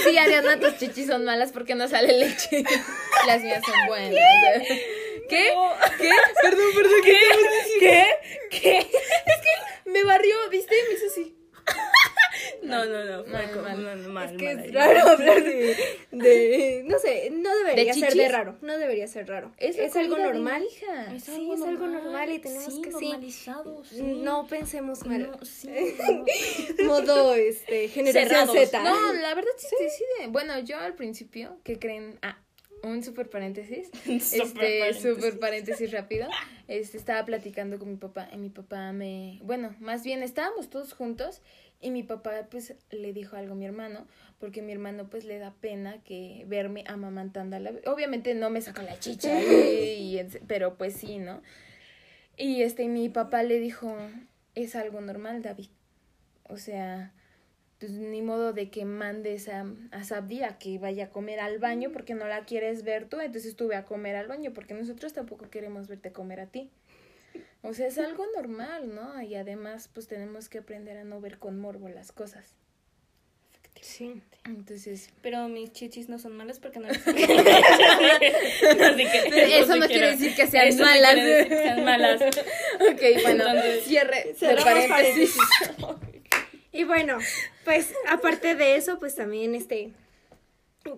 Sí, 0.04 0.18
Ariadna, 0.18 0.58
tus 0.58 0.76
chichis 0.78 1.06
son 1.06 1.24
malas 1.24 1.52
porque 1.52 1.74
no 1.74 1.88
sale 1.88 2.18
leche. 2.18 2.64
Las 3.26 3.42
mías 3.42 3.62
son 3.64 3.86
buenas. 3.86 4.18
¿Qué? 5.28 5.52
¿Qué? 5.98 6.10
Perdón, 6.42 6.66
perdón. 6.74 7.00
¿Qué? 7.04 7.18
¿Qué? 7.80 8.06
¿Qué? 8.50 8.78
Es 8.78 8.86
que 8.86 9.90
me 9.90 10.04
barrió, 10.04 10.34
¿viste? 10.50 10.74
Me 10.88 10.94
hizo 10.94 11.06
así. 11.06 11.36
No, 12.62 12.84
no, 12.84 13.04
no. 13.04 13.24
Fue 13.24 13.32
Mal, 13.32 13.78
mal. 13.78 14.02
no, 14.02 14.08
mal, 14.10 14.30
Es 14.32 14.36
que 14.38 14.54
mal 14.54 14.64
es 14.64 14.72
raro 14.74 15.08
hablar 15.10 15.42
de, 15.44 15.76
de... 16.10 16.82
No 16.86 16.98
sé, 16.98 17.30
no 17.30 17.54
debería 17.56 17.92
¿De 17.92 18.00
ser 18.00 18.14
de 18.14 18.28
raro, 18.28 18.56
no 18.62 18.78
debería 18.78 19.06
ser 19.06 19.28
raro. 19.28 19.52
Es, 19.58 19.78
Es, 19.78 19.94
algo 19.96 20.16
normal. 20.16 20.64
hija. 20.64 21.10
Sí, 21.20 21.50
es 21.52 21.62
algo 21.62 21.86
normal 21.86 22.30
y 22.32 22.38
tenemos 22.40 22.78
que 22.80 22.90
normalizado, 22.90 23.84
sí. 23.84 24.00
No 24.02 24.46
pensemos 24.46 25.04
mal. 25.06 25.22
No, 25.32 25.44
sí, 25.44 25.68
Modo, 26.84 27.34
este, 27.34 27.88
generación 27.88 28.48
Cerrados. 28.48 28.56
Z. 28.70 28.82
No, 28.82 29.12
la 29.12 29.34
verdad 29.34 29.50
sí, 29.56 29.66
sí, 29.78 29.86
sí. 29.98 30.04
de- 30.20 30.26
Bueno, 30.28 30.58
yo 30.60 30.78
al 30.78 30.94
principio, 30.94 31.58
¿qué 31.64 31.78
creen? 31.78 32.18
Ah, 32.22 32.38
un 32.82 33.02
super 33.02 33.28
paréntesis. 33.30 33.90
este, 34.06 34.40
paréntesis. 34.54 35.02
super 35.02 35.38
paréntesis 35.38 35.90
rápido. 35.92 36.28
Este, 36.68 36.96
estaba 36.98 37.24
platicando 37.24 37.78
con 37.78 37.88
mi 37.90 37.96
papá 37.96 38.28
y 38.32 38.36
mi 38.36 38.48
papá 38.50 38.92
me... 38.92 39.38
Bueno, 39.42 39.74
más 39.80 40.02
bien 40.04 40.22
estábamos 40.22 40.70
todos 40.70 40.92
juntos 40.92 41.42
y 41.80 41.90
mi 41.90 42.02
papá 42.02 42.46
pues 42.50 42.74
le 42.90 43.12
dijo 43.12 43.36
algo 43.36 43.52
a 43.52 43.56
mi 43.56 43.64
hermano 43.66 44.06
porque 44.38 44.62
mi 44.62 44.72
hermano 44.72 45.08
pues 45.10 45.24
le 45.24 45.38
da 45.38 45.52
pena 45.60 46.02
que 46.04 46.44
verme 46.48 46.84
amamantando 46.86 47.56
a 47.56 47.60
la... 47.60 47.72
Obviamente 47.86 48.34
no 48.34 48.50
me 48.50 48.60
saca 48.60 48.82
la 48.82 48.98
chicha, 48.98 49.40
y- 49.40 50.14
y 50.14 50.18
en- 50.18 50.30
pero 50.48 50.76
pues 50.76 50.94
sí, 50.94 51.18
¿no? 51.18 51.42
Y 52.36 52.62
este, 52.62 52.88
mi 52.88 53.08
papá 53.08 53.42
le 53.42 53.60
dijo, 53.60 53.96
es 54.54 54.74
algo 54.74 55.00
normal, 55.00 55.42
David. 55.42 55.68
O 56.48 56.56
sea, 56.56 57.12
pues 57.82 57.94
ni 57.94 58.22
modo 58.22 58.52
de 58.52 58.70
que 58.70 58.84
mandes 58.84 59.48
a, 59.48 59.66
a 59.90 60.04
Sabdi 60.04 60.44
a 60.44 60.56
que 60.56 60.78
vaya 60.78 61.06
a 61.06 61.10
comer 61.10 61.40
al 61.40 61.58
baño 61.58 61.90
porque 61.90 62.14
no 62.14 62.28
la 62.28 62.44
quieres 62.44 62.84
ver 62.84 63.08
tú, 63.08 63.18
entonces 63.18 63.56
tú 63.56 63.66
ve 63.66 63.74
a 63.74 63.84
comer 63.84 64.14
al 64.14 64.28
baño 64.28 64.52
porque 64.54 64.72
nosotros 64.72 65.12
tampoco 65.12 65.50
queremos 65.50 65.88
verte 65.88 66.12
comer 66.12 66.38
a 66.38 66.46
ti. 66.46 66.70
O 67.60 67.74
sea, 67.74 67.88
es 67.88 67.98
algo 67.98 68.24
normal, 68.36 68.94
¿no? 68.94 69.20
Y 69.20 69.34
además, 69.34 69.90
pues 69.92 70.06
tenemos 70.06 70.48
que 70.48 70.58
aprender 70.58 70.96
a 70.96 71.02
no 71.02 71.20
ver 71.20 71.40
con 71.40 71.58
morbo 71.58 71.88
las 71.88 72.12
cosas. 72.12 72.54
Sí. 73.80 74.22
Entonces, 74.44 75.10
Pero 75.20 75.48
mis 75.48 75.72
chichis 75.72 76.08
no 76.08 76.20
son 76.20 76.36
malas 76.36 76.60
porque 76.60 76.78
no 76.78 76.86
que 76.88 76.94
Eso 79.58 79.74
no 79.74 79.88
quiere 79.88 80.12
decir 80.12 80.36
que 80.36 80.46
sean 80.46 80.78
malas. 80.78 81.14
que 81.16 81.48
sean 81.48 81.84
malas. 81.84 82.20
ok, 82.92 83.02
bueno, 83.24 83.44
cierre 83.82 84.36
de 84.38 84.54
paréntesis. 84.54 85.36
Y 86.72 86.84
bueno, 86.84 87.18
pues 87.64 87.92
aparte 88.08 88.54
de 88.54 88.76
eso, 88.76 88.98
pues 88.98 89.14
también 89.14 89.54
este 89.54 89.92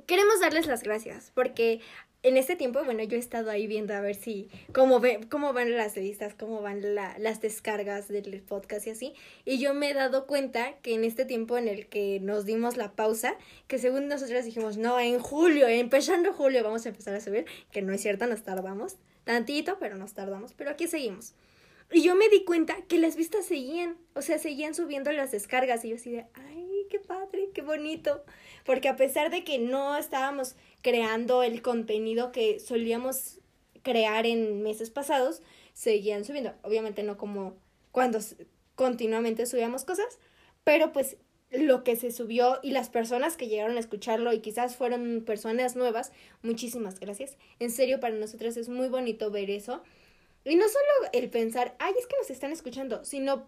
queremos 0.07 0.41
darles 0.41 0.67
las 0.67 0.83
gracias 0.83 1.31
porque 1.35 1.81
en 2.23 2.39
este 2.39 2.57
tiempo, 2.57 2.83
bueno, 2.85 3.03
yo 3.03 3.17
he 3.17 3.21
estado 3.21 3.51
ahí 3.51 3.67
viendo 3.67 3.93
a 3.93 4.01
ver 4.01 4.15
si 4.15 4.49
cómo 4.73 4.99
ve, 4.99 5.21
cómo 5.29 5.53
van 5.53 5.77
las 5.77 5.95
listas, 5.97 6.33
cómo 6.33 6.63
van 6.63 6.95
la- 6.95 7.19
las 7.19 7.43
descargas 7.43 8.09
del 8.09 8.41
podcast 8.41 8.87
y 8.87 8.91
así, 8.91 9.15
y 9.45 9.59
yo 9.59 9.75
me 9.75 9.91
he 9.91 9.95
dado 9.95 10.27
cuenta 10.27 10.73
que 10.81 10.95
en 10.95 11.05
este 11.05 11.27
tiempo 11.27 11.59
en 11.59 11.69
el 11.69 11.87
que 11.87 12.21
nos 12.21 12.47
dimos 12.47 12.79
la 12.79 12.93
pausa, 12.93 13.37
que 13.69 13.79
según 13.79 14.09
nosotros 14.09 14.43
dijimos, 14.47 14.79
no, 14.79 14.99
en 14.99 15.19
julio, 15.19 15.69
empezando 15.69 16.33
julio 16.33 16.65
vamos 16.65 16.87
a 16.87 16.89
empezar 16.89 17.15
a 17.15 17.21
subir, 17.21 17.45
que 17.71 17.83
no 17.83 17.93
es 17.93 18.01
cierto, 18.01 18.27
nos 18.27 18.43
tardamos 18.43 18.97
tantito, 19.25 19.77
pero 19.79 19.97
nos 19.97 20.15
tardamos, 20.15 20.55
pero 20.55 20.71
aquí 20.71 20.87
seguimos. 20.89 21.35
Y 21.95 22.03
yo 22.03 22.17
me 22.17 22.29
di 22.29 22.43
cuenta 22.43 22.75
que 22.89 22.99
las 22.99 23.15
vistas 23.15 23.47
seguían, 23.47 23.97
o 24.17 24.21
sea, 24.21 24.41
seguían 24.41 24.75
subiendo 24.75 25.13
las 25.13 25.31
descargas 25.31 25.85
y 25.85 25.91
yo 25.91 25.95
así 25.95 26.11
de, 26.11 26.27
ay, 26.35 26.87
qué 26.91 26.99
padre, 26.99 27.51
qué 27.55 27.63
bonito. 27.63 28.25
Porque 28.67 28.89
a 28.89 28.97
pesar 28.97 29.31
de 29.31 29.45
que 29.45 29.61
no 29.61 29.97
estábamos 29.97 30.57
creando 30.83 31.45
el 31.45 31.63
contenido 31.63 32.33
que 32.33 32.59
solíamos 32.59 33.39
crear 33.83 34.27
en 34.27 34.61
meses 34.65 34.91
pasados, 34.91 35.41
seguían 35.73 36.25
subiendo. 36.25 36.53
Obviamente 36.63 37.05
no 37.05 37.17
como 37.17 37.55
cuando 37.93 38.19
continuamente 38.75 39.47
subíamos 39.47 39.85
cosas, 39.85 40.19
pero 40.65 40.93
pues 40.93 41.17
lo 41.53 41.85
que 41.85 41.95
se 41.95 42.11
subió 42.11 42.59
y 42.65 42.73
las 42.73 42.89
personas 42.89 43.37
que 43.37 43.47
llegaron 43.47 43.77
a 43.77 43.81
escucharlo 43.81 44.33
y 44.33 44.41
quizás 44.41 44.75
fueron 44.75 45.23
personas 45.25 45.77
nuevas, 45.77 46.11
muchísimas 46.43 46.99
gracias. 46.99 47.37
En 47.61 47.71
serio, 47.71 48.01
para 48.01 48.17
nosotros 48.17 48.57
es 48.57 48.69
muy 48.69 48.89
bonito 48.89 49.31
ver 49.31 49.49
eso. 49.49 49.85
Y 50.45 50.57
no 50.57 50.69
solo 50.69 51.11
el 51.13 51.31
pensar, 51.31 51.75
ay, 51.79 51.95
es 51.99 52.07
que 52.07 52.17
nos 52.19 52.31
están 52.31 52.53
escuchando, 52.53 53.05
sino 53.05 53.47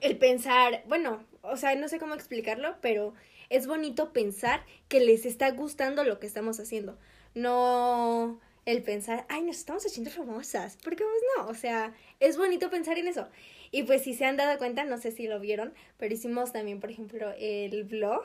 el 0.00 0.18
pensar, 0.18 0.82
bueno, 0.86 1.24
o 1.42 1.56
sea, 1.56 1.74
no 1.76 1.88
sé 1.88 1.98
cómo 1.98 2.14
explicarlo, 2.14 2.76
pero 2.80 3.14
es 3.48 3.66
bonito 3.66 4.12
pensar 4.12 4.64
que 4.88 5.00
les 5.00 5.26
está 5.26 5.50
gustando 5.50 6.04
lo 6.04 6.18
que 6.18 6.26
estamos 6.26 6.58
haciendo. 6.60 6.98
No 7.34 8.40
el 8.66 8.82
pensar, 8.82 9.26
ay, 9.28 9.42
nos 9.42 9.56
estamos 9.56 9.84
haciendo 9.86 10.10
famosas, 10.10 10.76
porque 10.82 11.04
pues 11.04 11.22
no, 11.36 11.48
o 11.48 11.54
sea, 11.54 11.94
es 12.20 12.36
bonito 12.36 12.70
pensar 12.70 12.98
en 12.98 13.08
eso. 13.08 13.28
Y 13.70 13.84
pues 13.84 14.02
si 14.02 14.14
se 14.14 14.24
han 14.24 14.36
dado 14.36 14.58
cuenta, 14.58 14.84
no 14.84 14.98
sé 14.98 15.12
si 15.12 15.26
lo 15.26 15.40
vieron, 15.40 15.74
pero 15.96 16.14
hicimos 16.14 16.52
también, 16.52 16.80
por 16.80 16.90
ejemplo, 16.90 17.32
el 17.38 17.84
vlog, 17.84 18.24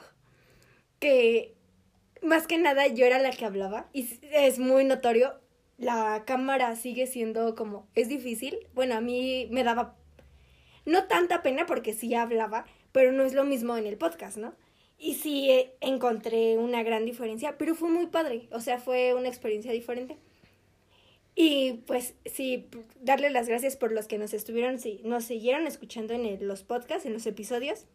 que 0.99 1.55
más 2.21 2.47
que 2.47 2.57
nada 2.57 2.87
yo 2.87 3.05
era 3.05 3.19
la 3.19 3.31
que 3.31 3.45
hablaba, 3.45 3.89
y 3.93 4.07
es 4.31 4.59
muy 4.59 4.83
notorio, 4.85 5.39
la 5.77 6.23
cámara 6.25 6.75
sigue 6.75 7.07
siendo 7.07 7.55
como, 7.55 7.87
es 7.95 8.07
difícil, 8.07 8.57
bueno, 8.73 8.95
a 8.95 9.01
mí 9.01 9.47
me 9.51 9.63
daba 9.63 9.95
no 10.85 11.05
tanta 11.05 11.41
pena 11.41 11.65
porque 11.65 11.93
sí 11.93 12.13
hablaba, 12.13 12.65
pero 12.91 13.11
no 13.11 13.23
es 13.23 13.33
lo 13.33 13.43
mismo 13.43 13.75
en 13.75 13.87
el 13.87 13.97
podcast, 13.97 14.37
¿no? 14.37 14.53
Y 14.97 15.15
sí 15.15 15.49
encontré 15.81 16.57
una 16.57 16.83
gran 16.83 17.05
diferencia, 17.05 17.57
pero 17.57 17.75
fue 17.75 17.89
muy 17.89 18.05
padre, 18.07 18.47
o 18.51 18.61
sea, 18.61 18.79
fue 18.79 19.13
una 19.13 19.27
experiencia 19.27 19.71
diferente. 19.71 20.17
Y 21.37 21.81
pues 21.85 22.13
sí, 22.25 22.69
darle 23.01 23.29
las 23.29 23.49
gracias 23.49 23.75
por 23.75 23.91
los 23.91 24.07
que 24.07 24.17
nos 24.17 24.33
estuvieron, 24.33 24.79
sí, 24.79 25.01
nos 25.03 25.25
siguieron 25.25 25.67
escuchando 25.67 26.13
en 26.13 26.25
el- 26.25 26.47
los 26.47 26.63
podcasts, 26.63 27.05
en 27.05 27.11
los 27.13 27.25
episodios. 27.25 27.85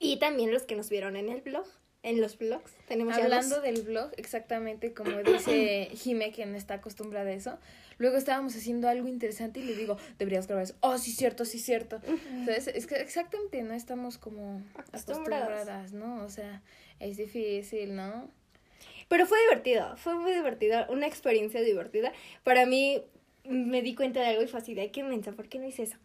Y 0.00 0.18
también 0.18 0.52
los 0.52 0.64
que 0.64 0.74
nos 0.74 0.90
vieron 0.90 1.14
en 1.14 1.28
el 1.28 1.42
blog, 1.42 1.66
en 2.02 2.20
los 2.20 2.38
blogs. 2.38 2.72
Tenemos 2.88 3.14
Hablando 3.16 3.60
del 3.60 3.82
blog, 3.82 4.10
exactamente 4.16 4.92
como 4.94 5.22
dice 5.22 5.88
Jime, 5.94 6.32
que 6.32 6.46
no 6.46 6.56
está 6.56 6.74
acostumbrada 6.74 7.30
a 7.30 7.32
eso. 7.34 7.58
Luego 7.98 8.16
estábamos 8.16 8.56
haciendo 8.56 8.88
algo 8.88 9.08
interesante 9.08 9.60
y 9.60 9.64
le 9.64 9.74
digo, 9.76 9.98
deberías 10.18 10.46
grabar 10.46 10.64
eso. 10.64 10.74
Oh, 10.80 10.96
sí, 10.96 11.12
cierto, 11.12 11.44
sí, 11.44 11.58
cierto. 11.58 12.00
¿Sabes? 12.46 12.68
Es 12.68 12.86
que 12.86 12.94
exactamente 12.96 13.62
no 13.62 13.74
estamos 13.74 14.16
como 14.16 14.62
Acostumbradas. 14.74 15.92
¿no? 15.92 16.24
O 16.24 16.30
sea, 16.30 16.62
es 16.98 17.18
difícil, 17.18 17.94
¿no? 17.94 18.30
Pero 19.08 19.26
fue 19.26 19.38
divertido, 19.42 19.96
fue 19.96 20.14
muy 20.14 20.32
divertido, 20.32 20.86
una 20.88 21.06
experiencia 21.06 21.60
divertida. 21.60 22.12
Para 22.44 22.64
mí 22.64 23.02
me 23.44 23.82
di 23.82 23.94
cuenta 23.94 24.20
de 24.20 24.26
algo 24.28 24.42
y 24.42 24.46
fue 24.46 24.60
así, 24.60 24.74
de 24.74 24.82
"Ay, 24.82 24.90
qué 24.90 25.02
mensa, 25.02 25.32
¿por 25.32 25.48
qué 25.48 25.58
no 25.58 25.66
hice 25.66 25.82
eso? 25.82 25.96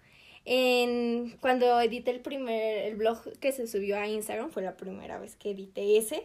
En, 0.46 1.38
cuando 1.42 1.80
edité 1.82 2.12
el 2.12 2.22
primer, 2.22 2.86
el 2.86 2.96
blog 2.96 3.20
que 3.40 3.52
se 3.52 3.68
subió 3.68 3.98
a 3.98 4.08
Instagram, 4.08 4.52
fue 4.52 4.62
la 4.62 4.78
primera 4.78 5.20
vez 5.20 5.36
que 5.36 5.52
edité 5.52 5.98
ese. 5.98 6.24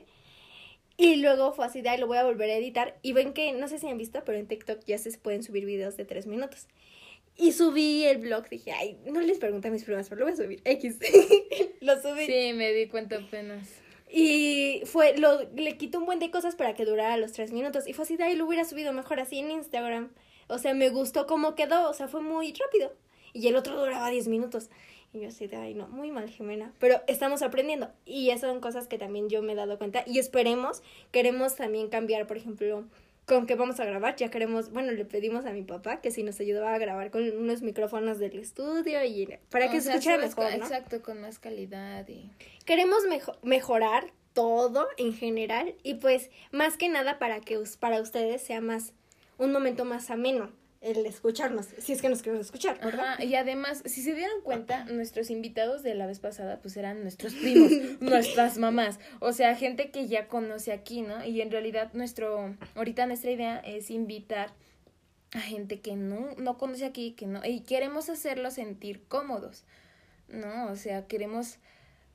Y 0.96 1.16
luego 1.16 1.52
fue 1.54 1.64
así, 1.64 1.80
de 1.80 1.88
"Ay, 1.88 1.98
lo 1.98 2.06
voy 2.06 2.18
a 2.18 2.24
volver 2.24 2.50
a 2.50 2.56
editar. 2.56 2.98
Y 3.02 3.12
ven 3.14 3.32
que, 3.32 3.52
no 3.52 3.68
sé 3.68 3.78
si 3.78 3.88
han 3.88 3.96
visto, 3.96 4.22
pero 4.24 4.36
en 4.36 4.46
TikTok 4.46 4.84
ya 4.84 4.98
se 4.98 5.10
pueden 5.18 5.42
subir 5.42 5.64
videos 5.64 5.96
de 5.96 6.04
tres 6.04 6.26
minutos. 6.26 6.68
Y 7.36 7.52
subí 7.52 8.04
el 8.04 8.18
blog, 8.18 8.48
dije, 8.50 8.72
ay, 8.72 8.98
no 9.06 9.20
les 9.22 9.38
pregunté 9.38 9.68
a 9.68 9.70
mis 9.70 9.84
primas, 9.84 10.10
pero 10.10 10.18
lo 10.20 10.26
voy 10.26 10.34
a 10.34 10.36
subir. 10.36 10.60
X. 10.64 10.98
lo 11.80 12.00
subí. 12.02 12.26
Sí, 12.26 12.52
me 12.52 12.72
di 12.72 12.86
cuenta 12.88 13.16
apenas. 13.16 13.70
Y 14.12 14.82
fue, 14.84 15.16
lo, 15.16 15.48
le 15.54 15.76
quito 15.78 15.98
un 15.98 16.04
buen 16.04 16.18
de 16.18 16.30
cosas 16.30 16.54
para 16.56 16.74
que 16.74 16.84
durara 16.84 17.16
los 17.16 17.32
tres 17.32 17.52
minutos. 17.52 17.86
Y 17.88 17.94
fue 17.94 18.02
así, 18.02 18.16
de 18.16 18.24
ahí 18.24 18.36
lo 18.36 18.44
hubiera 18.44 18.64
subido 18.64 18.92
mejor 18.92 19.20
así 19.20 19.38
en 19.38 19.50
Instagram. 19.50 20.10
O 20.48 20.58
sea, 20.58 20.74
me 20.74 20.90
gustó 20.90 21.26
cómo 21.26 21.54
quedó, 21.54 21.88
o 21.88 21.94
sea, 21.94 22.08
fue 22.08 22.20
muy 22.20 22.52
rápido. 22.52 22.92
Y 23.32 23.48
el 23.48 23.56
otro 23.56 23.78
duraba 23.78 24.08
10 24.10 24.28
minutos. 24.28 24.70
Y 25.12 25.20
yo 25.20 25.28
así 25.28 25.46
de, 25.48 25.56
ay, 25.56 25.74
no, 25.74 25.88
muy 25.88 26.10
mal, 26.12 26.28
Jimena. 26.28 26.72
Pero 26.78 27.00
estamos 27.08 27.42
aprendiendo. 27.42 27.90
Y 28.04 28.30
esas 28.30 28.50
son 28.50 28.60
cosas 28.60 28.86
que 28.86 28.96
también 28.98 29.28
yo 29.28 29.42
me 29.42 29.52
he 29.52 29.56
dado 29.56 29.76
cuenta. 29.78 30.04
Y 30.06 30.18
esperemos, 30.18 30.82
queremos 31.10 31.56
también 31.56 31.88
cambiar, 31.88 32.26
por 32.28 32.36
ejemplo, 32.36 32.84
con 33.26 33.46
qué 33.46 33.56
vamos 33.56 33.80
a 33.80 33.84
grabar. 33.84 34.14
Ya 34.16 34.30
queremos, 34.30 34.70
bueno, 34.70 34.92
le 34.92 35.04
pedimos 35.04 35.46
a 35.46 35.52
mi 35.52 35.62
papá 35.62 36.00
que 36.00 36.10
si 36.12 36.22
nos 36.22 36.38
ayudaba 36.40 36.74
a 36.74 36.78
grabar 36.78 37.10
con 37.10 37.28
unos 37.28 37.62
micrófonos 37.62 38.18
del 38.18 38.38
estudio 38.38 39.02
y 39.04 39.36
para 39.50 39.68
que 39.70 39.80
se 39.80 39.90
escuchara 39.90 40.18
mejor. 40.18 40.52
Exacto, 40.52 41.02
con 41.02 41.20
más 41.20 41.38
calidad 41.40 42.06
y... 42.08 42.30
queremos 42.64 43.04
mejo- 43.08 43.36
mejorar 43.42 44.12
todo 44.32 44.86
en 44.96 45.12
general 45.12 45.74
y 45.82 45.94
pues 45.94 46.30
más 46.52 46.76
que 46.76 46.88
nada 46.88 47.18
para 47.18 47.40
que 47.40 47.58
para 47.80 48.00
ustedes 48.00 48.42
sea 48.42 48.60
más 48.60 48.92
un 49.38 49.50
momento 49.50 49.84
más 49.84 50.08
ameno 50.10 50.50
el 50.80 51.04
escucharnos, 51.04 51.66
si 51.78 51.92
es 51.92 52.00
que 52.00 52.08
nos 52.08 52.22
queremos 52.22 52.46
escuchar, 52.46 52.80
¿verdad? 52.80 53.12
Ajá, 53.12 53.24
y 53.24 53.34
además, 53.34 53.82
si 53.84 54.02
se 54.02 54.14
dieron 54.14 54.40
cuenta, 54.42 54.84
nuestros 54.86 55.30
invitados 55.30 55.82
de 55.82 55.94
la 55.94 56.06
vez 56.06 56.20
pasada, 56.20 56.60
pues 56.62 56.76
eran 56.76 57.02
nuestros 57.02 57.34
primos, 57.34 57.70
nuestras 58.00 58.56
mamás, 58.56 58.98
o 59.20 59.32
sea, 59.32 59.54
gente 59.56 59.90
que 59.90 60.08
ya 60.08 60.26
conoce 60.26 60.72
aquí, 60.72 61.02
¿no? 61.02 61.22
Y 61.22 61.42
en 61.42 61.50
realidad 61.50 61.92
nuestro, 61.92 62.56
ahorita 62.76 63.06
nuestra 63.06 63.30
idea 63.30 63.58
es 63.58 63.90
invitar 63.90 64.54
a 65.32 65.40
gente 65.40 65.80
que 65.80 65.96
no, 65.96 66.34
no 66.38 66.56
conoce 66.56 66.86
aquí, 66.86 67.12
que 67.12 67.26
no, 67.26 67.44
y 67.44 67.60
queremos 67.60 68.08
hacerlos 68.08 68.54
sentir 68.54 69.02
cómodos, 69.06 69.64
¿no? 70.28 70.70
O 70.70 70.76
sea, 70.76 71.06
queremos 71.06 71.58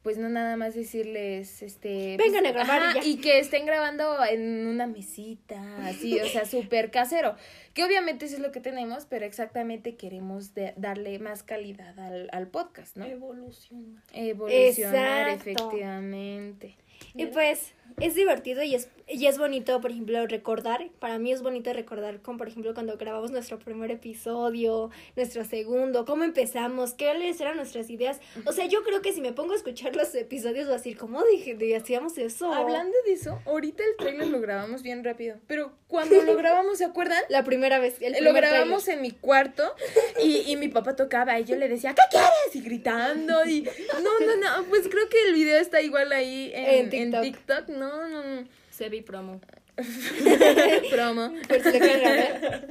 pues 0.05 0.19
no 0.19 0.29
nada 0.29 0.55
más 0.55 0.75
decirles, 0.75 1.63
este... 1.63 2.15
Vengan 2.17 2.43
pues, 2.43 2.49
a 2.49 2.51
grabar 2.51 2.97
y 2.97 3.01
ya. 3.01 3.07
y 3.07 3.17
que 3.17 3.39
estén 3.39 3.65
grabando 3.65 4.23
en 4.23 4.67
una 4.67 4.85
mesita, 4.85 5.59
así, 5.83 6.19
o 6.19 6.27
sea, 6.27 6.45
súper 6.45 6.91
casero. 6.91 7.35
Que 7.75 7.83
obviamente 7.83 8.25
eso 8.25 8.35
es 8.37 8.41
lo 8.41 8.51
que 8.51 8.61
tenemos, 8.61 9.05
pero 9.05 9.25
exactamente 9.25 9.95
queremos 9.95 10.55
de- 10.55 10.73
darle 10.77 11.19
más 11.19 11.43
calidad 11.43 11.99
al, 11.99 12.29
al 12.31 12.47
podcast, 12.47 12.95
¿no? 12.97 13.05
Evolución. 13.05 14.01
Evolucionar, 14.13 15.27
Exacto. 15.29 15.49
efectivamente. 15.51 16.77
Y 17.13 17.25
pues 17.25 17.73
es 17.99 18.15
divertido 18.15 18.63
y 18.63 18.73
es, 18.75 18.89
y 19.07 19.25
es 19.27 19.37
bonito, 19.37 19.81
por 19.81 19.91
ejemplo, 19.91 20.25
recordar. 20.27 20.89
Para 20.99 21.19
mí 21.19 21.31
es 21.33 21.41
bonito 21.41 21.73
recordar, 21.73 22.21
como 22.21 22.37
por 22.37 22.47
ejemplo 22.47 22.73
cuando 22.73 22.95
grabamos 22.97 23.31
nuestro 23.31 23.59
primer 23.59 23.91
episodio, 23.91 24.89
nuestro 25.17 25.43
segundo, 25.43 26.05
cómo 26.05 26.23
empezamos, 26.23 26.93
qué 26.93 27.09
eran 27.09 27.57
nuestras 27.57 27.89
ideas. 27.89 28.21
O 28.45 28.53
sea, 28.53 28.65
yo 28.67 28.81
creo 28.83 29.01
que 29.01 29.11
si 29.11 29.19
me 29.19 29.33
pongo 29.33 29.51
a 29.53 29.55
escuchar 29.57 29.93
los 29.95 30.15
episodios, 30.15 30.65
voy 30.67 30.75
a 30.75 30.77
decir, 30.77 30.97
¿cómo 30.97 31.21
dije? 31.29 31.55
de- 31.55 31.75
hacíamos 31.75 32.17
eso? 32.17 32.53
Hablando 32.53 32.95
de 33.05 33.11
eso, 33.13 33.41
ahorita 33.45 33.83
el 33.83 33.97
trailer 33.97 34.27
lo 34.29 34.39
grabamos 34.39 34.81
bien 34.81 35.03
rápido, 35.03 35.35
pero 35.47 35.73
cuando 35.87 36.21
lo 36.23 36.35
grabamos, 36.37 36.77
¿se 36.77 36.85
acuerdan? 36.85 37.21
La 37.29 37.43
primera 37.43 37.64
vez, 37.79 37.95
el 38.01 38.23
lo 38.23 38.33
grabamos 38.33 38.87
en 38.87 39.01
mi 39.01 39.11
cuarto 39.11 39.75
y, 40.21 40.51
y 40.51 40.55
mi 40.55 40.67
papá 40.67 40.95
tocaba 40.95 41.39
y 41.39 41.45
yo 41.45 41.55
le 41.55 41.67
decía, 41.67 41.93
¿qué 41.93 42.01
quieres? 42.09 42.55
Y 42.55 42.61
gritando 42.61 43.45
y... 43.45 43.67
No, 44.01 44.19
no, 44.19 44.35
no, 44.37 44.65
pues 44.69 44.87
creo 44.87 45.09
que 45.09 45.21
el 45.27 45.33
video 45.33 45.59
está 45.59 45.81
igual 45.81 46.11
ahí 46.11 46.51
en, 46.53 46.93
En 46.93 47.13
en 47.13 47.21
TikTok. 47.21 47.69
No, 47.69 48.07
no, 48.07 48.23
no. 48.23 48.47
Sebi 48.71 49.01
promo. 49.01 49.41
Promo. 50.91 51.33
por 51.47 51.61
si 51.61 51.71
lo 51.71 51.79
quieren 51.79 52.01
grabar. 52.01 52.67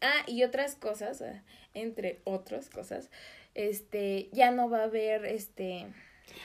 Ah, 0.00 0.22
y 0.26 0.44
otras 0.44 0.76
cosas, 0.76 1.22
ah, 1.22 1.42
entre 1.74 2.20
otras 2.24 2.70
cosas, 2.70 3.10
este, 3.54 4.28
ya 4.32 4.50
no 4.50 4.70
va 4.70 4.80
a 4.80 4.84
haber, 4.84 5.24
este, 5.24 5.86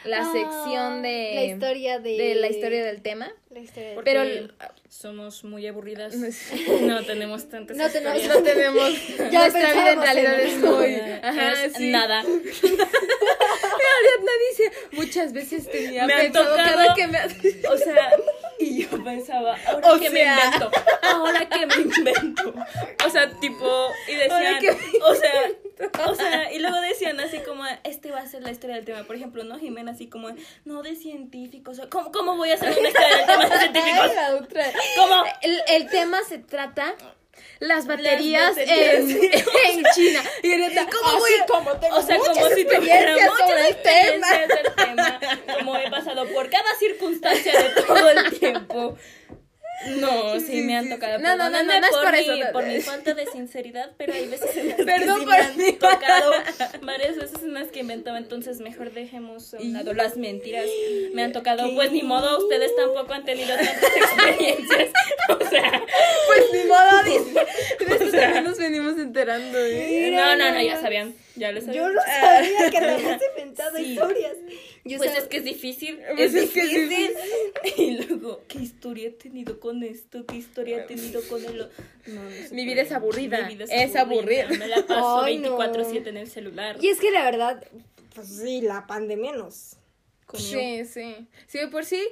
la 0.05 0.19
Ah, 0.19 0.31
sección 0.33 1.01
de... 1.01 1.31
la 1.35 1.43
historia 1.45 1.99
de, 1.99 2.17
de 2.17 2.35
la 2.35 2.47
historia 2.49 2.83
del 2.85 3.01
tema. 3.01 3.31
la 3.51 3.59
historia 3.59 3.89
de- 3.89 3.95
Porque 3.95 4.11
Pero- 4.11 4.53
somos 4.89 5.43
muy 5.43 5.65
aburridas. 5.67 6.15
No 6.15 6.25
es- 6.27 6.51
No 6.81 7.03
tenemos 7.05 7.49
tantas 7.49 7.77
No 7.77 7.89
tenemos- 7.89 8.17
historias. 8.17 8.39
No 8.39 8.43
tenemos... 8.43 8.93
Ya 9.31 9.39
nuestra 9.39 9.73
vida 9.73 9.91
en 9.93 10.01
realidad 10.01 10.39
en 10.41 10.47
es 10.47 10.57
muy... 10.57 10.95
Ajá, 11.23 11.63
es 11.65 11.73
sí. 11.73 11.89
Nada. 11.91 12.19
Ariadna 13.93 14.31
dice, 14.49 14.71
muchas 14.93 15.33
veces 15.33 15.69
tenía 15.69 16.05
Me 16.05 16.13
han 16.13 16.31
tocado- 16.31 16.55
cada 16.55 16.93
que 16.95 17.07
me. 17.07 17.19
O 17.69 17.77
sea, 17.77 18.11
y 18.59 18.83
yo 18.83 19.03
pensaba, 19.03 19.55
ahora 19.65 19.93
O 19.93 19.99
que 19.99 20.09
me 20.09 20.21
invento, 20.21 20.71
ahora 21.01 21.47
que 21.49 21.65
me 21.65 21.75
invento. 21.75 22.53
O 23.05 23.09
sea, 23.09 23.29
tipo, 23.39 23.91
y 24.07 24.13
Ahora 24.29 24.57
decían, 24.57 24.59
que 24.61 24.71
me 24.71 25.03
o 25.03 25.15
sea, 25.15 25.31
o 26.08 26.15
sea, 26.15 26.51
y 26.53 26.60
luego 26.60 26.80
decían 26.82 27.20
así 27.20 27.39
como, 27.39 27.63
este 27.84 28.12
va 28.12 28.20
a 28.20 28.27
ser 28.27 28.44
la 28.44 28.51
historia 28.51 28.75
del 28.75 28.86
tema. 28.86 29.03
Por 29.03 29.15
ejemplo, 29.15 29.44
¿no? 29.44 29.60
Jimena 29.60 29.92
así 29.92 30.08
como, 30.08 30.30
no 30.65 30.84
de 30.84 30.96
científicos. 30.96 31.82
¿Cómo, 31.89 32.12
cómo 32.12 32.38
voy 32.38 32.51
a 32.51 32.56
hacer 32.56 32.77
una 32.77 32.88
historia 32.88 33.18
del 33.18 33.25
tema 33.25 33.50
de 33.50 33.58
científicos? 33.60 34.12
¿Cómo? 34.98 35.24
El, 35.42 35.62
el 35.68 35.89
tema 35.89 36.20
se 36.27 36.39
trata 36.39 36.96
las 37.60 37.88
baterías, 37.88 38.50
baterías, 38.50 39.00
en, 39.00 39.10
en 39.80 39.86
China. 39.96 40.22
Y 40.44 40.51
Ariadna, 40.51 40.88
¿cómo 40.89 41.20
voy 41.20 41.32
a...? 41.42 41.46
como 41.46 41.72
tengo 41.77 41.98
O 41.98 42.01
sea, 42.01 42.18
como 42.18 42.48
si 42.50 42.65
tuviera 42.65 43.15
muchas 43.15 43.70
experiencias 43.70 44.48
del 44.48 44.75
tema, 44.75 45.20
como 45.58 45.77
he 45.77 45.89
pasado 45.89 46.27
por 46.27 46.50
cada 46.50 46.75
circunstancia 46.77 47.53
de 47.53 47.82
todo 47.82 48.10
el 48.10 48.39
tiempo. 48.39 48.98
No, 49.99 50.39
sí, 50.39 50.45
Sí, 50.47 50.61
me 50.61 50.75
han 50.77 50.89
tocado. 50.89 51.19
No, 51.19 51.35
no, 51.35 51.49
no, 51.49 51.63
no, 51.63 51.79
no 51.79 51.85
es 51.85 51.91
por, 51.91 52.03
por 52.03 52.11
mi, 52.13 52.19
eso, 52.19 52.35
no. 52.37 52.51
por 52.51 52.65
mi 52.65 52.79
falta 52.81 53.13
de 53.13 53.25
sinceridad, 53.27 53.91
pero 53.97 54.13
hay 54.13 54.27
veces 54.27 54.55
en 54.57 54.67
las 54.69 54.77
que 54.77 54.83
Perdón 54.85 55.19
sí 55.19 55.25
por 55.25 55.33
me 55.35 55.41
han 55.43 55.57
mi- 55.57 55.73
tocado 55.73 56.31
varias 56.81 57.15
veces 57.17 57.43
en 57.43 57.53
las 57.53 57.67
que 57.69 57.79
inventaba, 57.79 58.17
entonces 58.17 58.59
mejor 58.59 58.91
dejemos 58.91 59.53
a 59.53 59.57
un 59.57 59.73
lado 59.73 59.93
las 59.93 60.17
mentiras. 60.17 60.65
Me 61.13 61.23
han 61.23 61.31
tocado, 61.31 61.73
pues 61.75 61.91
ni 61.91 62.03
modo, 62.03 62.37
ustedes 62.39 62.75
tampoco 62.75 63.13
han 63.13 63.25
tenido 63.25 63.55
tantas 63.55 63.83
experiencias. 63.95 64.89
O 65.29 65.49
sea, 65.49 65.83
Pues 66.27 66.45
ni 66.53 66.67
modo, 66.69 67.03
dice. 67.03 67.45
De 67.85 68.11
también 68.11 68.43
nos 68.43 68.57
venimos 68.57 68.97
enterando, 68.97 69.57
¿eh? 69.59 70.11
no, 70.13 70.35
no, 70.35 70.51
no, 70.51 70.61
ya 70.61 70.79
sabían, 70.79 71.13
ya. 71.35 71.51
Yo 71.51 71.89
no 71.89 72.01
sabía 72.01 72.69
que 72.71 72.79
te 72.79 72.85
habías 72.89 73.21
inventado 73.35 73.77
Sí. 73.77 73.83
historias. 73.93 74.37
Yo 74.85 74.97
Pues 74.97 75.11
sab- 75.11 75.17
es 75.17 75.23
que 75.27 75.37
es 75.37 75.43
difícil. 75.43 75.99
Pues 76.15 76.33
es 76.33 76.43
es 76.43 76.49
que 76.51 76.61
es 76.61 76.89
difícil. 76.89 77.11
Y 77.77 77.91
luego, 78.03 78.41
¿qué 78.47 78.59
historia 78.59 79.07
he 79.07 79.11
tenido 79.11 79.59
con 79.59 79.83
esto? 79.83 80.25
¿Qué 80.25 80.35
historia 80.35 80.77
he 80.79 80.81
tenido 80.87 81.21
con 81.27 81.43
el 81.45 81.61
o-?" 81.61 81.69
No, 82.07 82.23
no 82.23 82.29
se 82.31 82.53
Mi 82.53 82.65
vida 82.65 82.81
es 82.81 82.91
aburrida, 82.91 83.47
Mi 83.47 83.55
vida 83.55 83.65
es 83.69 83.95
aburrida. 83.95 84.47
Me 84.49 84.67
la 84.67 84.85
paso 84.85 85.21
Ay, 85.21 85.37
no. 85.39 85.57
24-7 85.57 86.07
en 86.09 86.17
el 86.17 86.27
celular. 86.29 86.77
Y 86.81 86.89
es 86.89 86.99
que 86.99 87.11
la 87.11 87.23
verdad, 87.23 87.63
pues 88.13 88.27
sí, 88.27 88.61
la 88.61 88.85
pandemia 88.87 89.31
nos 89.33 89.77
comió. 90.25 90.45
Sí, 90.45 90.85
sí. 90.85 91.27
Sí, 91.47 91.57
de 91.59 91.67
por 91.69 91.85
sí 91.85 92.03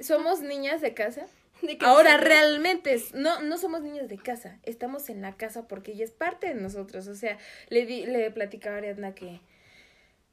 somos 0.00 0.40
niñas 0.40 0.80
de 0.80 0.94
casa. 0.94 1.26
¿De 1.66 1.78
qué 1.78 1.84
Ahora 1.84 2.16
realmente 2.16 2.94
es- 2.94 3.14
no 3.14 3.40
no 3.42 3.58
somos 3.58 3.82
niñas 3.82 4.08
de 4.08 4.18
casa, 4.18 4.58
estamos 4.64 5.08
en 5.10 5.22
la 5.22 5.36
casa 5.36 5.68
porque 5.68 5.92
ella 5.92 6.04
es 6.04 6.10
parte 6.12 6.48
de 6.48 6.54
nosotros, 6.54 7.06
o 7.08 7.14
sea, 7.14 7.38
le 7.68 7.86
di, 7.86 8.06
le 8.06 8.30
platicaba 8.30 8.76
a 8.76 8.78
Ariadna 8.78 9.14
que 9.14 9.40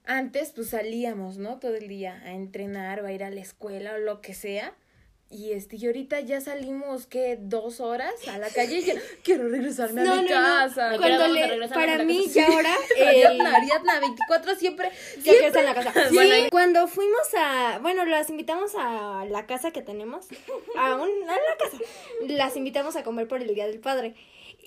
antes 0.06 0.52
pues 0.52 0.70
salíamos, 0.70 1.38
¿no? 1.38 1.60
Todo 1.60 1.76
el 1.76 1.88
día 1.88 2.22
a 2.24 2.34
entrenar 2.34 3.02
o 3.02 3.08
a 3.08 3.12
ir 3.12 3.24
a 3.24 3.30
la 3.30 3.42
escuela 3.42 3.94
o 3.96 3.98
lo 3.98 4.22
que 4.22 4.34
sea. 4.34 4.74
Y 5.30 5.52
este, 5.52 5.76
y 5.76 5.86
ahorita 5.86 6.22
ya 6.22 6.40
salimos, 6.40 7.06
¿qué? 7.06 7.38
Dos 7.38 7.82
horas 7.82 8.14
a 8.30 8.38
la 8.38 8.48
calle 8.50 8.78
y 8.78 8.86
ya 8.86 8.94
quiero 9.24 9.50
regresarme 9.50 10.04
No, 10.04 10.14
a 10.14 10.22
mi 10.22 10.30
no, 10.30 10.36
no. 10.40 10.46
casa. 10.46 10.88
¿A 10.88 10.92
qué 10.92 10.98
hora 11.04 11.18
Cuando 11.18 11.28
le, 11.34 11.68
para 11.68 12.04
mí 12.04 12.24
casa? 12.28 12.34
ya 12.40 12.48
ahora 12.48 12.76
el- 12.96 13.08
Ariadna, 13.08 13.56
Ariadna, 13.58 14.00
24 14.00 14.56
siempre. 14.56 14.90
Ya 15.24 15.34
que 15.34 15.48
está 15.48 15.60
en 15.60 15.66
la 15.66 15.76
casa. 15.76 15.92
Sí, 16.10 16.16
Bueno, 16.16 16.34
cuando 16.50 16.88
fuimos 16.88 17.28
a, 17.38 17.80
bueno, 17.82 18.06
las 18.06 18.30
invitamos 18.30 18.72
a 18.80 19.26
la 19.30 19.46
casa 19.46 19.72
que 19.72 19.82
tenemos, 19.82 20.28
a, 20.78 20.96
un, 20.96 21.10
a 21.30 21.34
la 21.34 21.58
casa, 21.60 21.78
las 22.28 22.56
invitamos 22.56 22.96
a 22.96 23.04
comer 23.04 23.28
por 23.28 23.42
el 23.42 23.54
Día 23.54 23.68
del 23.68 23.80
Padre. 23.80 24.16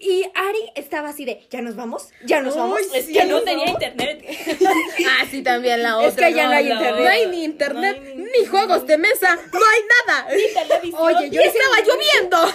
Y 0.02 0.24
Ari 0.34 0.70
estaba 0.76 1.10
así 1.10 1.26
de, 1.26 1.42
¿ya 1.50 1.60
nos 1.60 1.76
vamos? 1.76 2.08
¿Ya 2.24 2.40
nos 2.40 2.56
vamos? 2.56 2.80
Es 2.94 3.08
¿Ya 3.08 3.22
que 3.24 3.28
no 3.28 3.42
tenía 3.42 3.66
vamos?" 3.66 3.82
internet. 3.82 4.24
Ah, 5.10 5.26
sí, 5.30 5.42
también 5.42 5.82
la 5.82 5.98
otra. 5.98 6.28
Es 6.28 6.32
que 6.34 6.38
ya 6.40 6.46
no 6.46 6.52
hay 6.52 6.70
internet. 6.70 7.00
No 7.04 7.08
hay 7.10 7.26
ni 7.26 7.44
internet, 7.44 7.96
No 8.00 8.08
hay 8.08 8.14
ni, 8.16 8.22
ni- 8.24 8.46
juegos 8.46 8.86
de 8.86 8.96
mesa, 8.98 9.34
no 9.52 9.58
hay 9.58 9.82
nada. 10.06 10.28
Televisión. 10.52 11.02
Oye, 11.02 11.26
Y 11.26 11.30
yo 11.30 11.40
estaba 11.42 11.80
lloviendo. 11.84 12.38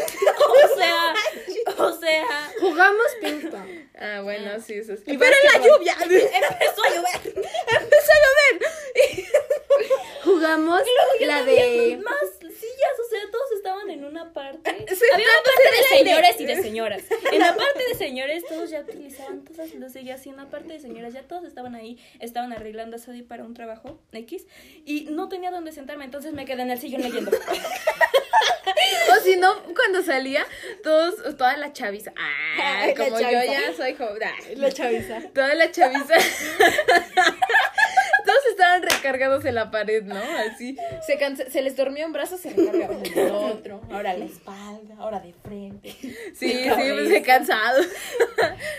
O 0.66 0.78
sea, 0.78 1.14
o 1.78 1.92
sea, 2.00 2.54
Jugamos 2.60 3.06
ping 3.22 3.50
pong. 3.50 3.86
Ah, 4.00 4.22
bueno, 4.22 4.52
sí, 4.66 4.74
eso. 4.74 4.94
Y 5.06 5.18
Pero 5.18 5.34
en 5.36 5.62
la 5.62 5.68
lluvia. 5.68 5.96
empezó 6.02 6.84
a 6.84 6.90
llover. 6.90 7.22
Empezó 7.26 8.12
a 8.12 8.20
llover. 8.26 8.70
Jugamos 10.24 10.82
la 11.22 11.44
de... 11.44 12.00
más 12.04 12.35
o 13.00 13.10
sea, 13.10 13.20
todos 13.32 13.52
estaban 13.58 13.90
en 13.90 14.06
una 14.06 14.34
parte. 14.34 14.70
Había 14.70 14.86
una 14.86 15.44
parte 15.44 15.78
de 15.78 15.98
señores 15.98 16.36
y 16.40 16.46
de 16.46 16.56
señoras. 16.62 17.04
En 17.32 17.40
la 17.40 17.56
parte 17.56 17.84
de 17.88 17.96
señores 17.96 18.44
todos 18.48 18.70
ya 18.70 18.82
utilizaban 18.82 19.44
todas 19.44 19.74
las 19.76 19.94
sillas 19.94 20.26
y 20.26 20.30
en 20.30 20.38
la 20.38 20.50
parte 20.50 20.74
de 20.74 20.80
señoras 20.80 21.14
ya 21.14 21.24
todos 21.24 21.46
estaban 21.46 21.76
ahí, 21.76 21.98
estaban 22.20 22.54
arreglando 22.54 22.96
a 22.98 23.00
Sadie 23.00 23.24
para 23.24 23.44
un 23.44 23.54
trabajo 23.54 24.00
X 24.12 24.46
y 24.86 25.06
no 25.12 25.30
tenía 25.30 25.52
dónde 25.52 25.72
sentarme, 25.72 26.06
entonces 26.06 26.34
me 26.34 26.46
quedé 26.46 26.62
en 26.64 26.72
el 26.72 26.80
sillón 26.80 27.02
leyendo. 27.02 27.32
O 29.12 29.24
si 29.24 29.36
no, 29.38 29.64
cuando 29.76 30.02
salía, 30.04 30.46
todos, 30.84 31.16
toda 31.38 31.58
la 31.58 31.74
chaviza. 31.74 32.12
Ah, 32.18 32.88
como 32.96 33.20
yo 33.20 33.30
ya 33.30 33.74
soy 33.76 33.94
joven. 33.96 34.24
ah, 34.24 34.34
La 34.56 34.72
chaviza. 34.72 35.22
Toda 35.34 35.54
la 35.56 35.72
chaviza. 35.72 36.16
Estaban 38.56 38.84
recargados 38.84 39.44
en 39.46 39.56
la 39.56 39.70
pared, 39.70 40.04
¿no? 40.04 40.16
Así. 40.16 40.78
Se, 41.06 41.18
cansa- 41.18 41.50
se 41.50 41.62
les 41.62 41.76
dormía 41.76 42.06
un 42.06 42.14
brazo, 42.14 42.38
se 42.38 42.50
recargaban 42.52 43.06
en 43.06 43.18
el 43.20 43.32
otro. 43.32 43.82
Ahora 43.92 44.14
la 44.14 44.26
espalda, 44.26 44.96
ahora 44.98 45.20
de 45.20 45.34
frente. 45.44 45.92
Sí, 45.92 46.24
sí, 46.34 46.70
pues 46.94 47.12
he 47.12 47.22
cansado. 47.22 47.82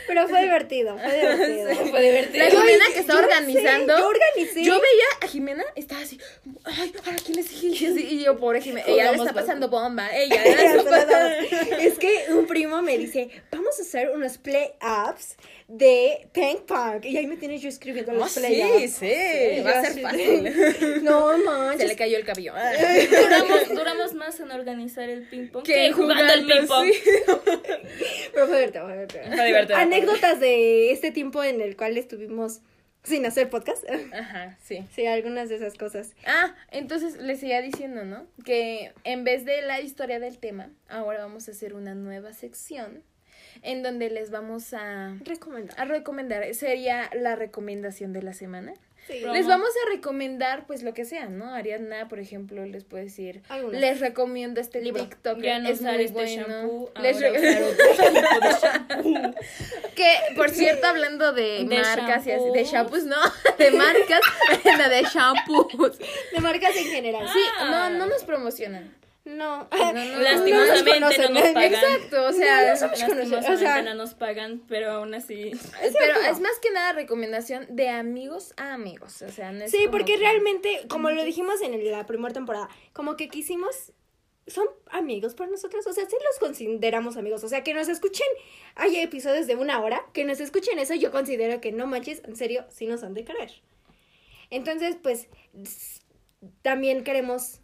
Pero 0.06 0.28
fue 0.28 0.42
divertido, 0.42 0.99
fue 0.99 1.12
divertido. 1.18 1.75
Fue 1.90 2.02
divertido. 2.02 2.45
La 2.45 2.50
Jimena 2.50 2.85
que 2.92 3.00
está 3.00 3.12
yo 3.12 3.18
sé, 3.18 3.25
organizando. 3.25 3.99
yo 3.99 4.09
organicé. 4.09 4.64
Yo 4.64 4.75
veía 4.75 5.04
a 5.23 5.26
Jimena, 5.26 5.64
estaba 5.75 6.00
así. 6.02 6.18
Ay, 6.64 6.92
¿ahora 7.04 7.18
quién 7.25 7.37
le 7.37 7.42
sigue? 7.42 7.88
Y 8.00 8.25
yo, 8.25 8.37
pobre 8.38 8.61
Jimena. 8.61 8.87
Ella 8.87 9.12
le 9.12 9.18
está 9.18 9.33
pasando 9.33 9.68
bomba. 9.68 10.09
Ella 10.14 10.42
su- 10.78 10.85
lo 10.85 10.90
daba. 10.90 11.35
es 11.80 11.99
que 11.99 12.26
un 12.30 12.47
primo 12.47 12.83
me 12.83 12.97
dice, 12.99 13.28
vamos 13.50 13.78
a 13.78 13.83
hacer 13.83 14.11
unos 14.11 14.38
play-ups 14.38 15.37
de 15.68 16.28
ping 16.32 16.58
pong. 16.66 17.04
Y 17.04 17.16
ahí 17.16 17.26
me 17.26 17.37
tienes 17.37 17.61
yo 17.61 17.68
escribiendo 17.68 18.12
los 18.12 18.37
Ah, 18.37 18.40
play-ups. 18.40 18.92
sí, 18.92 19.08
sí, 19.11 19.62
va 19.62 19.70
a 19.80 19.85
ser 19.85 20.00
fácil. 20.00 20.42
de, 20.44 21.00
No 21.02 21.32
Se 21.32 21.38
le 21.38 21.44
manches. 21.44 21.96
cayó 21.96 22.16
el 22.18 22.25
cabello. 22.25 22.52
Duramos, 23.11 23.68
duramos 23.75 24.14
más 24.14 24.38
en 24.40 24.50
organizar 24.52 25.08
el 25.08 25.23
ping 25.28 25.49
pong 25.49 25.64
Que 25.64 25.90
jugando 25.92 26.32
el 26.32 26.46
ping 26.46 26.66
pong. 26.68 26.87
sí. 26.87 27.11
Pero 28.32 28.46
fue 28.46 28.56
divertido, 28.58 28.85
fue 28.85 28.92
divertido. 28.94 29.25
Fue 29.37 29.46
divertido. 29.46 29.78
Anécdotas 29.78 30.40
de 30.40 30.92
este 30.92 31.11
tiempo 31.11 31.42
en 31.42 31.61
el 31.61 31.76
cual 31.76 31.96
estuvimos 31.99 32.61
sin 33.02 33.25
hacer 33.26 33.49
podcast. 33.50 33.85
Ajá, 34.12 34.58
sí. 34.64 34.85
Sí, 34.94 35.06
algunas 35.06 35.49
de 35.49 35.56
esas 35.56 35.75
cosas. 35.75 36.14
Ah, 36.26 36.54
entonces 36.70 37.16
les 37.16 37.40
seguía 37.40 37.62
diciendo, 37.62 38.04
¿no? 38.04 38.26
Que 38.44 38.92
en 39.04 39.25
vez 39.25 39.44
de 39.44 39.62
la 39.62 39.80
historia 39.80 40.18
del 40.18 40.38
tema, 40.38 40.70
ahora 40.88 41.20
vamos 41.20 41.49
a 41.49 41.52
hacer 41.52 41.75
una 41.75 41.94
nueva 41.94 42.32
sección 42.32 43.02
en 43.62 43.82
donde 43.82 44.10
les 44.10 44.30
vamos 44.30 44.72
a, 44.75 45.14
Recomendar. 45.25 45.80
a 45.80 45.84
recomendar. 45.84 46.54
Sería 46.54 47.10
la 47.14 47.36
recomendación 47.36 48.12
de 48.12 48.22
la 48.22 48.32
semana. 48.32 48.75
Sí. 49.06 49.20
Les 49.32 49.46
vamos 49.46 49.68
a 49.68 49.90
recomendar, 49.94 50.66
pues, 50.66 50.82
lo 50.82 50.92
que 50.92 51.04
sea, 51.04 51.26
¿no? 51.26 51.54
Ariadna, 51.54 52.08
por 52.08 52.18
ejemplo, 52.18 52.66
les 52.66 52.82
puede 52.82 53.04
decir, 53.04 53.40
Algunas. 53.48 53.80
les 53.80 54.00
recomiendo 54.00 54.60
este 54.60 54.80
Libro. 54.80 55.00
TikTok, 55.04 55.38
Ya 55.42 55.60
no 55.60 55.68
es 55.68 55.78
usar 55.78 55.94
muy 55.94 56.04
este 56.06 56.12
bueno. 56.12 56.46
shampoo, 56.48 56.90
Les 57.00 57.20
re- 57.20 57.30
usar 57.30 57.62
otro 57.62 58.08
tipo 58.08 58.40
de 58.40 58.54
shampoo. 58.60 59.34
Que, 59.94 60.12
por 60.34 60.50
cierto, 60.50 60.88
hablando 60.88 61.32
de, 61.32 61.64
De 61.68 61.78
marcas 61.80 62.26
y 62.26 62.32
así, 62.32 62.44
de 62.52 62.64
shampoos. 62.64 63.04
no, 63.04 63.14
de 63.58 63.71
marcas, 63.71 64.21
de 64.90 65.02
shampoos. 65.04 65.99
De 66.32 66.40
marcas 66.40 66.75
en 66.76 66.86
general. 66.86 67.28
Sí, 67.32 67.38
Ah. 67.60 67.88
no, 67.90 67.99
no 67.99 68.06
nos 68.06 68.25
promocionan. 68.25 68.92
No. 69.26 69.69
no, 69.71 69.93
no. 69.93 70.21
Lastimosamente 70.21 71.28
no, 71.28 71.34
nos 71.41 71.43
pagan. 71.52 71.75
Exacto, 71.75 72.26
o 72.26 72.32
sea, 72.32 72.60
No, 72.60 72.67
Lastimosamente 72.86 73.52
o 73.52 73.56
sea- 73.58 73.82
no 73.82 73.95
nos 73.95 74.15
pagan, 74.15 74.62
pero 74.69 74.91
aún 74.93 75.12
así. 75.15 75.50
pero 75.99 76.21
es 76.30 76.41
más 76.41 76.58
que 76.62 76.71
nada 76.71 76.93
recomendación 76.93 77.67
de 77.69 77.89
amigos 77.89 78.54
a 78.56 78.73
amigos, 78.73 79.21
o 79.23 79.28
sea, 79.30 79.50
no 79.52 79.65
es 79.65 79.71
Sí, 79.73 79.78
como 79.78 79.91
porque 79.91 80.12
que- 80.15 80.19
realmente, 80.21 80.86
como 80.89 81.10
lo 81.10 81.25
dijimos 81.25 81.60
en 81.60 81.75
el- 81.75 81.91
la 81.91 82.06
primera 82.06 82.32
temporada, 82.32 82.69
como 82.93 83.17
que 83.17 83.28
quisimos, 83.28 83.93
son 84.47 84.69
amigos 84.91 85.34
para 85.34 85.50
nosotros, 85.50 85.84
o 85.89 85.93
sea, 85.93 86.04
sí 86.08 86.15
los 86.25 86.39
consideramos 86.39 87.17
amigos, 87.17 87.43
o 87.43 87.49
sea, 87.49 87.65
que 87.65 87.75
nos 87.75 87.89
escuchen, 87.89 88.28
hay 88.76 88.97
episodios 88.99 89.49
de 89.49 89.56
una 89.56 89.80
hora, 89.82 90.02
que 90.12 90.25
nos 90.25 90.39
escuchen 90.39 90.78
eso, 90.78 90.95
yo 90.95 91.10
considero 91.10 91.60
que 91.60 91.73
no 91.73 91.89
manches, 91.89 92.23
en 92.25 92.36
serio, 92.36 92.65
sí 92.71 92.86
nos 92.86 93.02
han 93.02 93.12
de 93.15 93.25
querer. 93.25 93.50
Entonces, 94.50 94.97
pues, 95.02 95.26
también 96.62 97.02
queremos, 97.02 97.60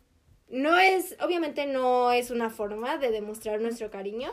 no 0.52 0.78
es, 0.78 1.16
obviamente 1.20 1.66
no 1.66 2.12
es 2.12 2.30
una 2.30 2.50
forma 2.50 2.98
de 2.98 3.10
demostrar 3.10 3.60
nuestro 3.60 3.90
cariño 3.90 4.30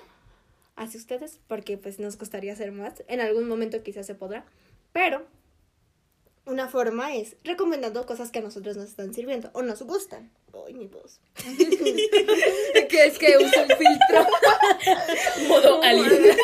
hacia 0.76 1.00
ustedes, 1.00 1.40
porque 1.48 1.78
pues 1.78 1.98
nos 1.98 2.18
costaría 2.18 2.54
hacer 2.54 2.72
más, 2.74 3.04
en 3.08 3.22
algún 3.22 3.48
momento 3.48 3.82
quizás 3.84 4.06
se 4.06 4.16
podrá, 4.16 4.46
pero 4.92 5.26
una 6.46 6.68
forma 6.68 7.16
es 7.16 7.38
recomendando 7.44 8.06
cosas 8.06 8.32
que 8.32 8.40
a 8.40 8.42
nosotros 8.42 8.76
nos 8.76 8.90
están 8.90 9.14
sirviendo 9.14 9.50
o 9.54 9.62
nos 9.62 9.82
gustan. 9.84 10.30
Ay, 10.66 10.74
mi 10.74 10.88
voz. 10.88 11.22
que 11.36 13.06
es 13.06 13.18
que 13.18 13.38
uso 13.38 13.62
un 13.62 13.70
filtro. 13.70 14.28
Modo 15.48 15.82
alien. 15.82 16.12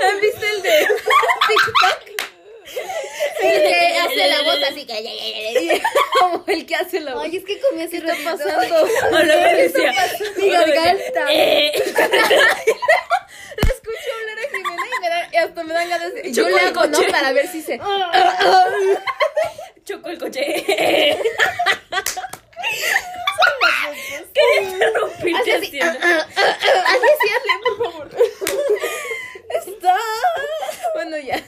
¿Han 0.00 0.20
visto 0.20 0.46
el 0.56 0.62
de 0.62 0.70
TikTok? 1.48 2.19
El 3.42 3.62
que 3.62 3.98
hace 4.04 4.28
la 4.28 4.42
voz 4.42 4.58
así 4.70 4.84
que 4.86 5.82
como 6.20 6.44
el 6.46 6.66
que 6.66 6.74
hace 6.76 7.00
la 7.00 7.14
voz. 7.14 7.24
Ay, 7.24 7.36
es 7.36 7.44
que 7.44 7.60
comí 7.60 7.82
hace 7.82 8.02
¿Qué 8.02 8.10
está 8.10 8.30
pasando? 8.36 8.76
O 9.10 9.22
luego 9.22 9.56
decía. 9.56 9.92
Mi 10.36 10.44
o 10.44 10.48
luego 10.48 10.64
decía, 10.66 10.82
garganta. 10.82 11.26
"Eh". 11.30 11.72
Le 13.56 13.68
escucho 13.72 14.08
hablar 14.20 14.38
a 14.38 14.48
Jimena 14.50 14.86
y, 14.86 15.00
me 15.00 15.08
da, 15.08 15.28
y 15.32 15.36
hasta 15.36 15.64
me 15.64 15.74
dan 15.74 15.88
ganas 15.90 16.14
de... 16.14 16.32
Yo 16.32 16.44
Chocó 16.44 16.56
le 16.56 16.62
el 16.62 16.68
hago, 16.68 16.86
¿no? 16.86 16.98
coche. 16.98 17.10
Para 17.10 17.32
ver 17.32 17.48
si 17.48 17.62
se... 17.62 17.78
Chocó 19.84 20.08
el 20.08 20.18
coche. 20.18 20.42
Quería 24.34 24.70
interrumpirte 24.70 25.52
Así. 25.54 25.80
Así 25.80 27.08
sí, 27.20 27.28
hazle, 27.36 27.52
por 27.76 27.76
favor. 27.92 28.10
Está. 29.66 29.96
Bueno, 30.94 31.16
ya. 31.18 31.42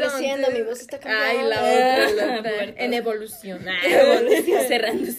Creciendo, 0.00 0.50
mi 0.50 0.62
voz 0.62 0.80
está 0.80 0.96
Ay, 0.96 1.02
cambiando. 1.36 1.48
la 1.48 1.56
otra, 1.56 2.10
la 2.10 2.22
Ah, 2.34 2.38
otra. 2.38 2.52
pubertad. 2.52 2.74
En 2.84 2.94
evolución. 2.94 3.66
Ah. 3.68 3.80
Cerrando. 4.68 5.10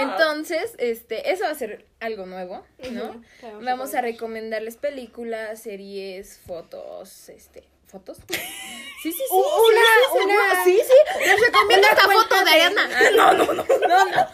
Entonces, 0.00 0.74
este, 0.78 1.30
eso 1.32 1.44
va 1.44 1.50
a 1.50 1.54
ser 1.54 1.86
algo 2.00 2.26
nuevo, 2.26 2.64
¿no? 2.90 3.22
Claro, 3.40 3.60
Vamos 3.62 3.94
a 3.94 4.00
recomendarles 4.00 4.76
películas, 4.76 5.62
series, 5.62 6.38
fotos, 6.46 7.28
este, 7.28 7.64
¿fotos? 7.86 8.18
Sí, 8.28 9.12
sí, 9.12 9.12
sí. 9.12 9.24
Una- 9.30 9.80
sí, 10.12 10.18
una- 10.24 10.64
Sí, 10.64 10.80
sí. 10.84 11.20
Les 11.24 11.40
recomiendo 11.40 11.86
una 11.86 11.96
esta 11.96 12.08
foto 12.10 12.36
de 12.36 12.44
de- 12.44 12.50
Ariana. 12.50 12.88
Ah, 12.92 13.10
No, 13.16 13.32
no, 13.32 13.52
no. 13.54 13.64
No, 13.64 14.04
no. 14.06 14.26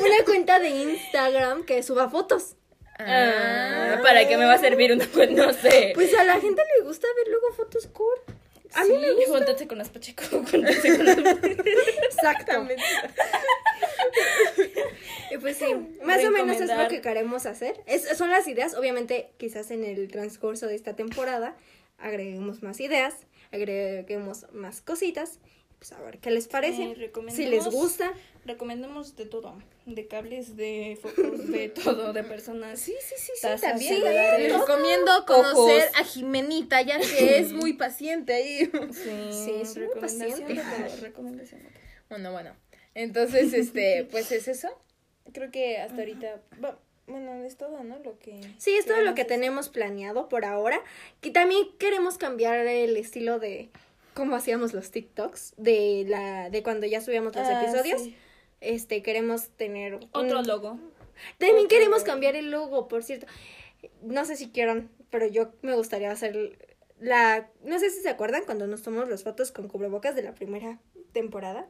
Una 0.00 0.24
cuenta 0.24 0.58
de 0.58 0.68
Instagram 0.68 1.64
que 1.64 1.82
suba 1.82 2.10
fotos. 2.10 2.56
Ah, 2.98 3.98
¿Para 4.02 4.26
qué 4.28 4.36
me 4.36 4.44
va 4.44 4.54
a 4.54 4.58
servir 4.58 4.92
una 4.92 5.04
pues 5.06 5.30
No 5.32 5.52
sé. 5.52 5.92
Pues 5.94 6.14
a 6.14 6.24
la 6.24 6.40
gente 6.40 6.62
le 6.78 6.84
gusta 6.84 7.06
ver 7.16 7.28
luego 7.28 7.52
fotos 7.54 7.86
cool. 7.88 8.18
A 8.74 8.84
mí 8.84 8.96
me 8.98 9.12
gusta. 9.12 9.30
Júntate 9.32 9.66
con 9.68 9.78
las 9.78 9.88
Pacheco. 9.88 10.22
Júntate 10.30 10.96
con 10.96 11.06
las 11.06 11.18
Exactamente. 12.08 12.82
Y 15.30 15.38
pues 15.38 15.56
sí, 15.56 15.66
más 16.04 16.24
o 16.24 16.30
menos 16.30 16.60
es 16.60 16.70
lo 16.76 16.88
que 16.88 17.00
queremos 17.00 17.46
hacer. 17.46 17.80
Es, 17.86 18.16
son 18.16 18.30
las 18.30 18.46
ideas, 18.48 18.74
obviamente 18.74 19.30
quizás 19.36 19.70
en 19.70 19.84
el 19.84 20.08
transcurso 20.08 20.66
de 20.66 20.74
esta 20.74 20.94
temporada 20.94 21.56
agreguemos 21.98 22.62
más 22.62 22.80
ideas, 22.80 23.14
agreguemos 23.52 24.46
más 24.52 24.80
cositas. 24.80 25.38
Pues 25.78 25.92
a 25.92 26.00
ver 26.02 26.18
qué 26.18 26.30
les 26.30 26.48
parece. 26.48 26.82
Eh, 26.82 26.94
recomendamos- 26.94 27.36
si 27.36 27.46
les 27.46 27.64
gusta. 27.66 28.12
Recomendamos 28.46 29.16
de 29.16 29.26
todo. 29.26 29.54
De 29.86 30.06
cables, 30.06 30.56
de 30.56 30.98
focos, 31.00 31.48
de 31.50 31.68
todo, 31.84 32.12
de 32.12 32.24
personas. 32.24 32.78
Sí, 32.78 32.94
sí, 33.00 33.14
sí, 33.16 33.32
sí, 33.36 33.60
también. 33.60 34.02
Les 34.04 34.52
recomiendo 34.60 35.10
conocer 35.26 35.88
ojos. 35.88 36.00
a 36.00 36.04
Jimenita, 36.04 36.82
ya 36.82 36.98
que 36.98 37.38
es 37.38 37.52
muy 37.52 37.72
paciente 37.74 38.34
ahí. 38.34 38.70
Sí, 38.92 39.10
Sí, 39.44 39.52
es 39.62 39.76
muy 39.76 39.86
recomendación 39.86 40.40
paciente. 40.40 40.54
todo, 40.54 40.96
recomendación. 41.02 41.60
Bueno, 42.08 42.32
bueno. 42.32 42.54
Entonces, 42.94 43.52
este, 43.52 44.04
pues 44.10 44.30
es 44.32 44.46
eso. 44.48 44.68
Creo 45.32 45.50
que 45.50 45.78
hasta 45.78 45.96
ahorita, 45.98 46.42
bueno, 47.06 47.44
es 47.44 47.56
todo, 47.56 47.82
¿no? 47.82 47.98
Lo 48.00 48.18
que... 48.18 48.38
Sí, 48.58 48.76
es 48.76 48.84
todo 48.86 49.00
lo 49.00 49.14
que 49.14 49.24
tenemos 49.24 49.68
planeado 49.70 50.28
por 50.28 50.44
ahora. 50.44 50.80
Que 51.22 51.30
también 51.30 51.66
queremos 51.78 52.18
cambiar 52.18 52.58
el 52.66 52.96
estilo 52.98 53.38
de 53.38 53.70
cómo 54.12 54.36
hacíamos 54.36 54.74
los 54.74 54.90
TikToks, 54.90 55.54
de 55.56 56.04
la 56.06 56.50
de 56.50 56.62
cuando 56.62 56.86
ya 56.86 57.00
subíamos 57.00 57.34
los 57.34 57.46
Ah, 57.48 57.62
episodios. 57.64 58.02
sí. 58.02 58.16
Este 58.60 59.02
queremos 59.02 59.48
tener 59.50 59.98
Otro 60.12 60.42
logo. 60.42 60.78
También 61.38 61.56
Otro 61.58 61.68
queremos 61.68 61.98
logo. 62.00 62.06
cambiar 62.06 62.36
el 62.36 62.50
logo, 62.50 62.88
por 62.88 63.02
cierto. 63.02 63.26
No 64.02 64.24
sé 64.24 64.36
si 64.36 64.50
quieran, 64.50 64.90
pero 65.10 65.26
yo 65.26 65.52
me 65.62 65.74
gustaría 65.74 66.10
hacer 66.10 66.58
la... 66.98 67.50
No 67.62 67.78
sé 67.78 67.90
si 67.90 68.00
se 68.00 68.08
acuerdan 68.08 68.44
cuando 68.44 68.66
nos 68.66 68.82
tomamos 68.82 69.08
las 69.08 69.22
fotos 69.22 69.52
con 69.52 69.68
cubrebocas 69.68 70.14
de 70.14 70.22
la 70.22 70.34
primera 70.34 70.78
temporada. 71.12 71.66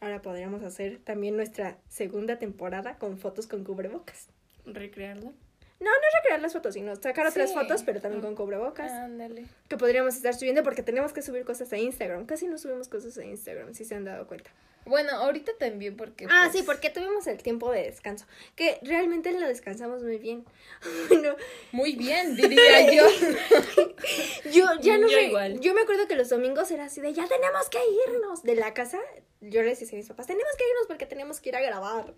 Ahora 0.00 0.20
podríamos 0.20 0.62
hacer 0.62 0.98
también 0.98 1.36
nuestra 1.36 1.78
segunda 1.88 2.38
temporada 2.38 2.98
con 2.98 3.18
fotos 3.18 3.46
con 3.46 3.64
cubrebocas. 3.64 4.28
Recrearlo. 4.66 5.32
No, 5.78 5.86
no 5.90 6.06
recrear 6.22 6.40
las 6.40 6.52
fotos, 6.52 6.74
sino 6.74 6.94
sacar 6.96 7.26
otras 7.26 7.50
Sí. 7.50 7.54
fotos, 7.54 7.82
pero 7.82 8.00
también 8.00 8.22
con 8.22 8.34
cubrebocas. 8.34 8.90
Ándale. 8.90 9.44
Que 9.68 9.76
podríamos 9.76 10.14
estar 10.16 10.34
subiendo 10.34 10.62
porque 10.62 10.82
tenemos 10.82 11.12
que 11.12 11.22
subir 11.22 11.44
cosas 11.44 11.72
a 11.72 11.78
Instagram. 11.78 12.26
Casi 12.26 12.46
no 12.46 12.56
subimos 12.58 12.88
cosas 12.88 13.16
a 13.18 13.24
Instagram, 13.24 13.74
si 13.74 13.84
se 13.84 13.94
han 13.94 14.04
dado 14.04 14.26
cuenta. 14.26 14.50
Bueno, 14.86 15.10
ahorita 15.16 15.52
también 15.58 15.96
porque... 15.96 16.26
Ah, 16.30 16.44
pues, 16.44 16.52
sí, 16.52 16.62
porque 16.64 16.90
tuvimos 16.90 17.26
el 17.26 17.38
tiempo 17.42 17.70
de 17.72 17.82
descanso. 17.82 18.24
Que 18.54 18.78
realmente 18.82 19.32
lo 19.32 19.46
descansamos 19.46 20.02
muy 20.02 20.18
bien. 20.18 20.44
Bueno, 21.08 21.36
Muy 21.72 21.94
bien, 21.96 22.34
diría 22.36 22.92
yo. 22.94 23.06
yo 24.52 24.64
ya 24.80 24.98
no 24.98 25.08
Yo 25.08 25.16
sé. 25.18 25.22
igual. 25.24 25.60
Yo 25.60 25.74
me 25.74 25.82
acuerdo 25.82 26.06
que 26.06 26.14
los 26.16 26.28
domingos 26.28 26.70
era 26.70 26.84
así 26.84 27.00
de 27.00 27.12
ya 27.12 27.26
tenemos 27.26 27.68
que 27.68 27.78
irnos 28.08 28.42
de 28.42 28.54
la 28.54 28.74
casa. 28.74 28.98
Yo 29.40 29.62
les 29.62 29.80
decía 29.80 29.96
a 29.98 30.00
mis 30.00 30.08
papás, 30.08 30.26
tenemos 30.26 30.52
que 30.56 30.64
irnos 30.68 30.86
porque 30.86 31.06
tenemos 31.06 31.40
que 31.40 31.48
ir 31.50 31.56
a 31.56 31.60
grabar. 31.60 32.14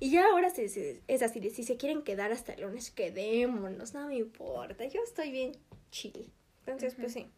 Y 0.00 0.10
ya 0.10 0.26
ahora 0.26 0.50
se- 0.50 0.68
se- 0.68 1.00
es 1.06 1.22
así 1.22 1.38
de 1.40 1.50
si 1.50 1.62
se 1.62 1.76
quieren 1.76 2.02
quedar 2.02 2.32
hasta 2.32 2.52
el 2.54 2.62
lunes, 2.62 2.90
quedémonos, 2.90 3.94
no 3.94 4.08
me 4.08 4.16
importa. 4.16 4.84
Yo 4.86 5.00
estoy 5.04 5.30
bien 5.30 5.52
chill. 5.92 6.32
Entonces, 6.66 6.94
pues 6.98 7.12
sí. 7.12 7.28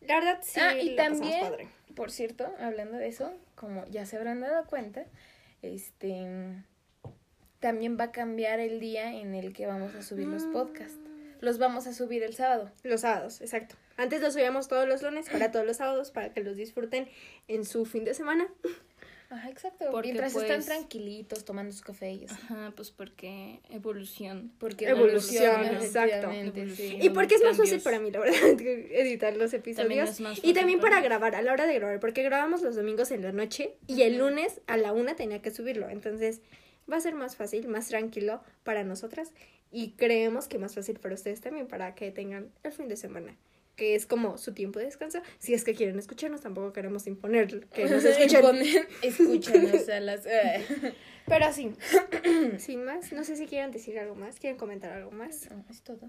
La 0.00 0.14
verdad 0.16 0.40
sí. 0.42 0.60
ah, 0.60 0.78
y 0.78 0.96
también, 0.96 1.40
padre. 1.40 1.68
Por 1.94 2.10
cierto, 2.10 2.52
hablando 2.58 2.96
de 2.96 3.08
eso, 3.08 3.32
como 3.54 3.84
ya 3.86 4.06
se 4.06 4.16
habrán 4.16 4.40
dado 4.40 4.66
cuenta, 4.66 5.06
este... 5.62 6.64
También 7.60 7.98
va 7.98 8.04
a 8.04 8.12
cambiar 8.12 8.60
el 8.60 8.78
día 8.78 9.12
en 9.12 9.34
el 9.34 9.52
que 9.52 9.66
vamos 9.66 9.92
a 9.96 10.02
subir 10.02 10.28
los 10.28 10.44
podcasts. 10.44 11.00
Los 11.40 11.58
vamos 11.58 11.88
a 11.88 11.92
subir 11.92 12.22
el 12.22 12.34
sábado. 12.34 12.70
Los 12.84 13.00
sábados, 13.00 13.40
exacto. 13.40 13.74
Antes 13.96 14.20
los 14.20 14.34
subíamos 14.34 14.68
todos 14.68 14.86
los 14.86 15.02
lunes, 15.02 15.28
ahora 15.32 15.50
todos 15.50 15.66
los 15.66 15.78
sábados 15.78 16.12
para 16.12 16.32
que 16.32 16.40
los 16.40 16.56
disfruten 16.56 17.08
en 17.48 17.64
su 17.64 17.84
fin 17.84 18.04
de 18.04 18.14
semana. 18.14 18.46
Ajá, 19.30 19.50
exacto. 19.50 19.86
Porque, 19.90 20.08
Mientras 20.08 20.32
pues- 20.32 20.44
están 20.44 20.64
tranquilitos, 20.64 21.44
tomando 21.44 21.72
su 21.72 21.84
café 21.84 22.12
y 22.12 22.24
así. 22.24 22.34
Ajá, 22.34 22.72
pues 22.74 22.90
porque 22.90 23.60
evolución. 23.68 24.52
Porque 24.58 24.88
Evolución, 24.88 25.66
exacto. 25.66 26.30
Evolución. 26.30 27.02
Y 27.02 27.10
porque 27.10 27.34
es 27.34 27.44
más 27.44 27.56
fácil 27.56 27.80
para 27.80 27.98
mí, 28.00 28.10
la 28.10 28.20
verdad, 28.20 28.36
que 28.58 29.00
editar 29.00 29.36
los 29.36 29.52
episodios. 29.52 30.08
es 30.10 30.20
más 30.20 30.40
y 30.42 30.54
también 30.54 30.80
para 30.80 31.00
grabar, 31.02 31.34
a 31.34 31.42
la 31.42 31.52
hora 31.52 31.66
de 31.66 31.74
grabar, 31.74 32.00
porque 32.00 32.22
grabamos 32.22 32.62
los 32.62 32.76
domingos 32.76 33.10
en 33.10 33.22
la 33.22 33.32
noche 33.32 33.74
y 33.86 34.02
el 34.02 34.16
lunes 34.16 34.60
a 34.66 34.78
la 34.78 34.92
una 34.92 35.14
tenía 35.14 35.42
que 35.42 35.50
subirlo. 35.50 35.90
Entonces 35.90 36.40
va 36.90 36.96
a 36.96 37.00
ser 37.00 37.14
más 37.14 37.36
fácil, 37.36 37.68
más 37.68 37.88
tranquilo 37.88 38.42
para 38.62 38.82
nosotras 38.82 39.32
y 39.70 39.90
creemos 39.92 40.48
que 40.48 40.58
más 40.58 40.74
fácil 40.74 40.98
para 41.00 41.14
ustedes 41.14 41.42
también, 41.42 41.66
para 41.68 41.94
que 41.94 42.10
tengan 42.10 42.50
el 42.62 42.72
fin 42.72 42.88
de 42.88 42.96
semana. 42.96 43.36
Que 43.78 43.94
es 43.94 44.04
como 44.04 44.36
su 44.36 44.52
tiempo 44.52 44.80
de 44.80 44.86
descanso. 44.86 45.22
Si 45.38 45.54
es 45.54 45.64
que 45.64 45.74
quieren 45.74 45.98
escucharnos, 45.98 46.40
tampoco 46.42 46.72
queremos 46.72 47.06
imponer 47.06 47.66
que 47.68 47.84
nos 47.86 48.04
escuchen. 48.04 48.86
Escúchanos 49.02 49.88
a 49.88 50.00
las... 50.00 50.26
eh. 50.26 50.94
Pero 51.28 51.52
sí, 51.52 51.72
sin 52.58 52.84
más, 52.84 53.12
no 53.12 53.22
sé 53.22 53.36
si 53.36 53.46
quieren 53.46 53.70
decir 53.70 53.98
algo 53.98 54.14
más, 54.14 54.40
quieren 54.40 54.58
comentar 54.58 54.90
algo 54.92 55.10
más. 55.10 55.48
No, 55.50 55.64
es 55.70 55.82
todo. 55.82 56.00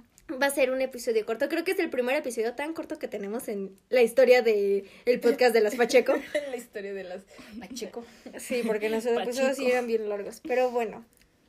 Va 0.41 0.47
a 0.47 0.49
ser 0.49 0.71
un 0.71 0.81
episodio 0.81 1.25
corto. 1.25 1.49
Creo 1.49 1.63
que 1.63 1.71
es 1.71 1.79
el 1.79 1.89
primer 1.89 2.15
episodio 2.15 2.55
tan 2.55 2.73
corto 2.73 2.97
que 2.97 3.07
tenemos 3.07 3.49
en 3.49 3.77
la 3.89 4.01
historia 4.01 4.41
de 4.41 4.85
el 5.05 5.19
podcast 5.19 5.53
de 5.53 5.61
las 5.61 5.75
Pacheco. 5.75 6.13
La 6.49 6.55
historia 6.55 6.93
de 6.93 7.03
las 7.03 7.23
Pacheco. 7.59 8.05
Sí, 8.37 8.63
porque 8.65 8.89
nuestros 8.89 9.21
episodios 9.21 9.57
sí 9.57 9.69
eran 9.69 9.87
bien 9.87 10.07
largos. 10.07 10.41
Pero 10.47 10.71
bueno, 10.71 11.05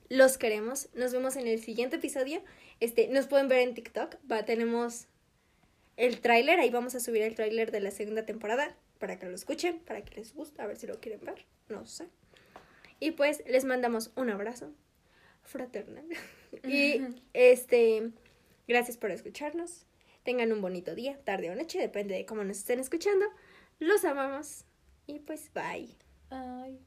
los 0.08 0.36
queremos. 0.36 0.88
Nos 0.94 1.12
vemos 1.12 1.36
en 1.36 1.46
el 1.46 1.62
siguiente 1.62 1.96
episodio. 1.96 2.42
Este, 2.80 3.08
nos 3.08 3.28
pueden 3.28 3.48
ver 3.48 3.60
en 3.60 3.74
TikTok. 3.74 4.16
Va, 4.30 4.44
tenemos 4.44 5.06
el 6.00 6.20
tráiler. 6.20 6.58
Ahí 6.58 6.70
vamos 6.70 6.94
a 6.94 7.00
subir 7.00 7.22
el 7.22 7.34
tráiler 7.34 7.70
de 7.70 7.80
la 7.80 7.90
segunda 7.90 8.24
temporada 8.24 8.74
para 8.98 9.18
que 9.18 9.26
lo 9.26 9.34
escuchen, 9.34 9.78
para 9.80 10.02
que 10.02 10.16
les 10.16 10.34
guste, 10.34 10.60
a 10.62 10.66
ver 10.66 10.76
si 10.76 10.86
lo 10.86 10.98
quieren 10.98 11.20
ver. 11.20 11.44
No 11.68 11.86
sé. 11.86 12.08
Y 12.98 13.12
pues 13.12 13.42
les 13.46 13.64
mandamos 13.64 14.10
un 14.16 14.30
abrazo 14.30 14.72
fraternal. 15.42 16.06
y 16.64 17.02
este, 17.34 18.10
gracias 18.66 18.96
por 18.96 19.10
escucharnos. 19.10 19.86
Tengan 20.22 20.52
un 20.52 20.60
bonito 20.60 20.94
día, 20.94 21.18
tarde 21.24 21.50
o 21.50 21.54
noche, 21.54 21.78
depende 21.78 22.14
de 22.14 22.26
cómo 22.26 22.44
nos 22.44 22.58
estén 22.58 22.80
escuchando. 22.80 23.26
Los 23.78 24.04
amamos. 24.04 24.64
Y 25.06 25.20
pues 25.20 25.50
bye. 25.52 25.96
Ay. 26.30 26.80